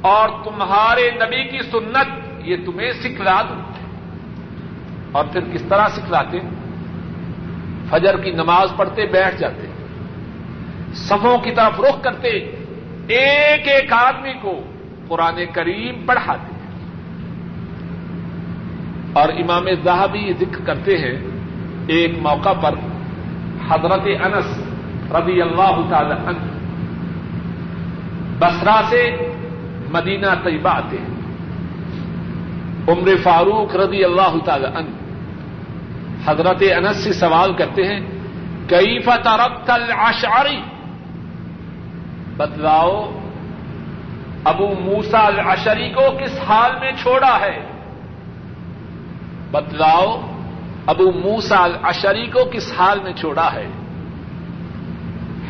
اور 0.00 0.28
تمہارے 0.44 1.10
نبی 1.10 1.44
کی 1.44 1.58
سنت 1.58 2.30
یہ 2.44 2.56
تمہیں 2.66 2.92
سکھلا 2.92 3.42
دوں۔ 3.42 3.62
اور 5.12 5.24
پھر 5.32 5.40
کس 5.52 5.62
طرح 5.62 5.88
سکھلاتے؟ 5.88 6.38
فجر 7.90 8.16
کی 8.16 8.30
نماز 8.30 8.68
پڑھتے 8.76 9.06
بیٹھ 9.06 9.36
جاتے۔ 9.36 9.69
سفوں 10.94 11.38
کی 11.38 11.50
طرف 11.50 11.80
رخ 11.80 12.02
کرتے 12.02 12.28
ایک 13.08 13.68
ایک 13.68 13.92
آدمی 13.92 14.32
کو 14.40 14.60
قرآن 15.08 15.38
کریم 15.52 16.06
پڑھاتے 16.06 16.54
اور 19.12 19.28
امام 19.28 19.64
زہبی 19.84 20.32
ذکر 20.40 20.64
کرتے 20.64 20.98
ہیں 20.98 21.18
ایک 21.86 22.10
موقع 22.22 22.52
پر 22.52 22.74
حضرت 23.68 24.24
انس 24.24 24.58
رضی 25.12 25.42
اللہ 25.42 25.80
تعالی 25.90 26.14
عنہ 26.26 26.48
بسرا 28.38 28.80
سے 28.90 29.16
مدینہ 29.90 30.26
طیبہ 30.44 30.70
آتے 30.70 30.96
ہیں۔ 30.98 31.20
عمر 32.88 33.16
فاروق 33.22 33.76
رضی 33.76 34.04
اللہ 34.04 34.38
تعالی 34.44 34.66
عنہ 34.74 34.90
حضرت 36.26 36.62
انس 36.76 36.96
سے 36.96 37.12
سوال 37.12 37.52
کرتے 37.52 37.84
ہیں 37.84 38.00
کئی 38.68 38.98
فترت 38.98 39.70
الاشعری 39.70 40.60
بتلاؤ 42.40 43.12
ابو 44.44 44.74
موسا 44.80 45.26
الاشری 45.26 45.88
کو 45.88 46.00
کس 46.22 46.38
حال 46.48 46.70
میں 46.80 46.92
چھوڑا 47.02 47.38
ہے؟ 47.40 47.60
بتلاؤ 49.50 50.20
ابو 50.86 51.12
موسا 51.12 51.64
الاشری 51.64 52.26
کو 52.26 52.38
کس 52.52 52.72
حال 52.78 53.00
میں 53.02 53.12
چھوڑا 53.12 53.52
ہے؟ 53.52 53.66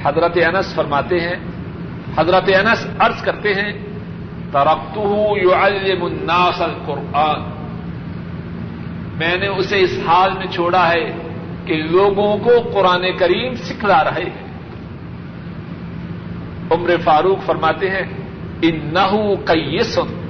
حضرت 0.02 0.32
انس 0.36 0.74
فرماتے 0.74 1.20
ہیں، 1.20 1.36
حضرت 2.18 2.44
انس 2.46 2.86
عرض 2.98 3.22
کرتے 3.22 3.54
ہیں 3.54 3.72
ترقت 4.52 4.98
يعلم 5.42 6.04
الناس 6.04 6.62
القرآن۔ 6.62 7.40
میں 9.18 9.36
نے 9.36 9.46
اسے 9.46 9.80
اس 9.80 9.98
حال 10.06 10.32
میں 10.38 10.46
چھوڑا 10.46 10.88
ہے 10.88 11.12
کہ 11.64 11.74
لوگوں 11.74 12.38
کو 12.38 12.50
قرآن 12.74 13.16
کریم 13.18 13.54
سکھلا 13.54 14.04
رہے 14.04 14.24
ہیں۔ 14.24 14.49
عمر 16.70 16.90
فاروق 17.04 17.46
فرماتے 17.46 17.90
ہیں 17.90 18.02
ان 18.62 18.94
نہ 18.94 19.34
کئی 19.44 19.82
سن 19.82 20.20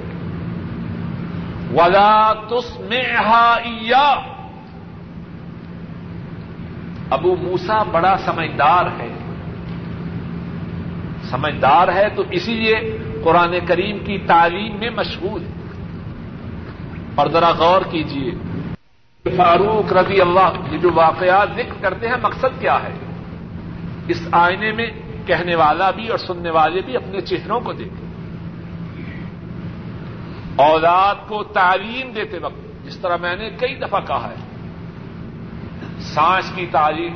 ولا 1.71 2.33
تس 2.33 2.79
میں 2.79 3.03
ابو 7.09 7.35
موسا 7.35 7.83
بڑا 7.83 8.17
سمجھدار 8.25 8.85
ہے۔ 8.85 9.07
سمجھدار 11.23 11.87
ہے 11.87 12.09
تو 12.15 12.23
اسی 12.31 12.53
لیے 12.53 12.97
قرآن 13.23 13.55
کریم 13.67 13.97
کی 13.99 14.17
تعلیم 14.17 14.75
میں 14.79 14.89
مشغول۔ 14.89 15.43
اور 17.15 17.27
ذرا 17.27 17.49
غور 17.49 17.81
کیجیے 17.91 18.31
فاروق 19.35 19.93
رضی 19.93 20.21
اللہ 20.21 20.49
یہ 20.71 20.77
جو 20.77 20.89
واقعات 20.93 21.49
ذکر 21.55 21.81
کرتے 21.81 22.07
ہیں، 22.07 22.15
مقصد 22.23 22.61
کیا 22.61 22.83
ہے؟ 22.83 22.93
اس 24.07 24.27
آئینے 24.31 24.71
میں 24.71 24.87
کہنے 25.31 25.55
والا 25.55 25.91
بھی 25.91 26.07
اور 26.07 26.17
سننے 26.17 26.49
والے 26.49 26.81
بھی 26.81 26.95
اپنے 26.95 27.21
چہروں 27.21 27.59
کو 27.59 27.73
دیکھیں۔ 27.73 28.11
اولاد 30.55 31.15
کو 31.27 31.43
تعلیم 31.43 32.11
دیتے 32.11 32.37
وقت، 32.37 32.85
جس 32.85 32.97
طرح 32.97 33.17
میں 33.17 33.35
نے 33.35 33.49
کئی 33.49 33.75
دفعہ 33.75 33.99
کہا 33.99 34.29
ہے 34.29 34.35
سائنس 35.99 36.51
کی 36.55 36.65
تعلیم، 36.71 37.13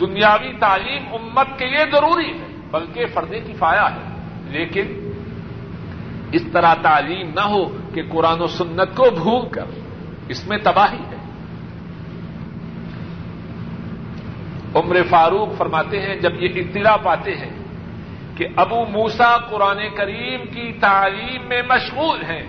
دنیاوی 0.00 0.52
تعلیم 0.60 1.14
امت 1.14 1.58
کے 1.58 1.66
لیے 1.66 1.84
ضروری 1.92 2.30
ہے، 2.30 2.46
بلکہ 2.70 3.06
فرد 3.06 3.30
کفایا 3.48 3.94
ہے۔ 3.94 4.12
لیکن 4.46 5.12
اس 6.32 6.42
طرح 6.52 6.74
تعلیم 6.74 7.30
نہ 7.34 7.40
ہو 7.40 7.76
کہ 7.94 8.02
قرآن 8.10 8.40
و 8.40 8.46
سنت 8.46 8.96
کو 8.96 9.10
بھول 9.10 9.48
کر 9.48 9.64
اس 10.28 10.48
میں 10.48 10.58
تباہی 10.58 11.02
ہے 11.10 11.12
عمر 14.74 14.96
فاروق 15.10 15.48
فرماتے 15.58 16.00
ہیں، 16.00 16.16
جب 16.16 16.42
یہ 16.42 16.48
اطلاع 16.54 16.96
پاتے 16.96 17.36
ہیں 17.36 17.50
کہ 18.36 18.46
ابو 18.56 18.84
موسا 18.84 19.36
قرآن 19.36 19.78
کریم 19.96 20.40
کی 20.52 20.72
تعلیم 20.80 21.48
میں 21.48 21.62
مشغول 21.68 22.22
ہیں، 22.22 22.42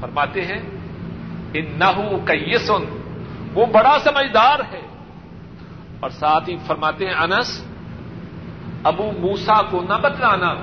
فرماتے 0.00 0.44
ہیں 0.44 0.60
ان 1.54 1.64
نہ 1.76 2.16
کیسن 2.26 3.00
وہ 3.54 3.66
بڑا 3.66 3.98
سمجھدار 4.04 4.58
ہے۔ 4.72 4.80
اور 6.00 6.10
ساتھ 6.10 6.48
ہی 6.48 6.56
فرماتے 6.66 7.06
ہیں، 7.06 7.14
انس، 7.14 7.64
ابو 8.84 9.12
موسا 9.18 9.62
کو 9.62 9.82
نہ 9.88 9.94
بتلانا 10.02 10.54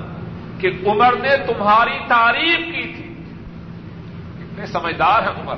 کہ 0.59 0.69
عمر 0.85 1.13
نے 1.21 1.37
تمہاری 1.37 1.97
تعریف 2.07 2.57
کی 2.57 2.93
تھی۔ 2.93 3.15
کتنے 4.37 4.65
سمجھدار 4.65 5.21
ہیں 5.21 5.41
عمر۔ 5.41 5.55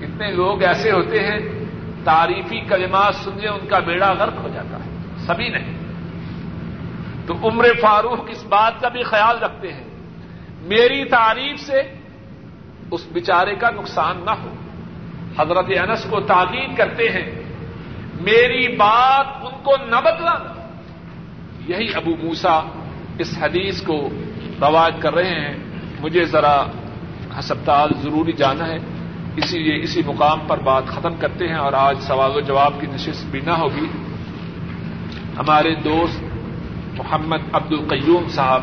کتنے 0.00 0.30
لوگ 0.30 0.62
ایسے 0.62 0.92
ہوتے 0.92 1.20
ہیں 1.20 1.38
تعریفی 2.04 2.60
کلمات 2.60 3.14
سن 3.14 3.30
لیں 3.40 3.48
ان 3.48 3.66
کا 3.66 3.78
بیڑا 3.78 4.12
غرق 4.12 4.38
ہو 4.42 4.48
جاتا 4.54 4.76
ہے، 4.76 4.90
سبھی 5.18 5.48
نہیں۔ 5.48 5.78
تو 7.26 7.34
عمر 7.42 7.66
فاروق 7.80 8.24
اس 8.28 8.44
بات 8.44 8.80
کا 8.80 8.88
بھی 8.88 9.02
خیال 9.02 9.38
رکھتے 9.38 9.72
ہیں، 9.72 9.84
میری 10.60 11.04
تعریف 11.04 11.60
سے 11.60 11.82
اس 12.90 13.06
بیچارے 13.12 13.54
کا 13.54 13.70
نقصان 13.70 14.20
نہ 14.24 14.30
ہو۔ 14.30 14.54
حضرت 15.38 15.64
انس 15.68 16.06
کو 16.10 16.20
تعلیم 16.20 16.74
کرتے 16.74 17.08
ہیں، 17.08 17.30
میری 18.20 18.76
بات 18.76 19.26
ان 19.40 19.52
کو 19.62 19.72
نہ 19.86 19.96
بدلانا 19.96 20.54
یہی 21.68 21.94
ابو 21.94 22.10
موسا 22.22 22.60
اس 23.18 23.38
حدیث 23.40 23.82
کو 23.82 24.08
روایت 24.60 25.02
کر 25.02 25.14
رہے 25.14 25.40
ہیں۔ 25.40 25.56
مجھے 26.00 26.24
ذرا 26.24 26.62
ہسپتال 27.38 27.90
ضروری 28.02 28.32
جانا 28.32 28.68
ہے۔ 28.68 28.78
اسی 29.38 29.58
لیے 29.58 29.82
اسی 29.82 30.02
مقام 30.06 30.38
پر 30.46 30.58
بات 30.58 30.86
ختم 30.86 31.14
کرتے 31.20 31.48
ہیں 31.48 31.56
اور 31.56 31.72
آج 31.72 31.96
سوال 32.00 32.30
و 32.34 32.40
جواب 32.40 32.80
کی 32.80 32.86
نشست 32.90 33.24
بھی 33.30 33.40
نہ 33.40 33.50
ہوگی۔ 33.50 33.86
ہمارے 35.38 35.74
دوست 35.74 36.22
محمد 36.98 37.38
عبد 37.52 37.72
القیوم 37.72 38.28
صاحب 38.28 38.56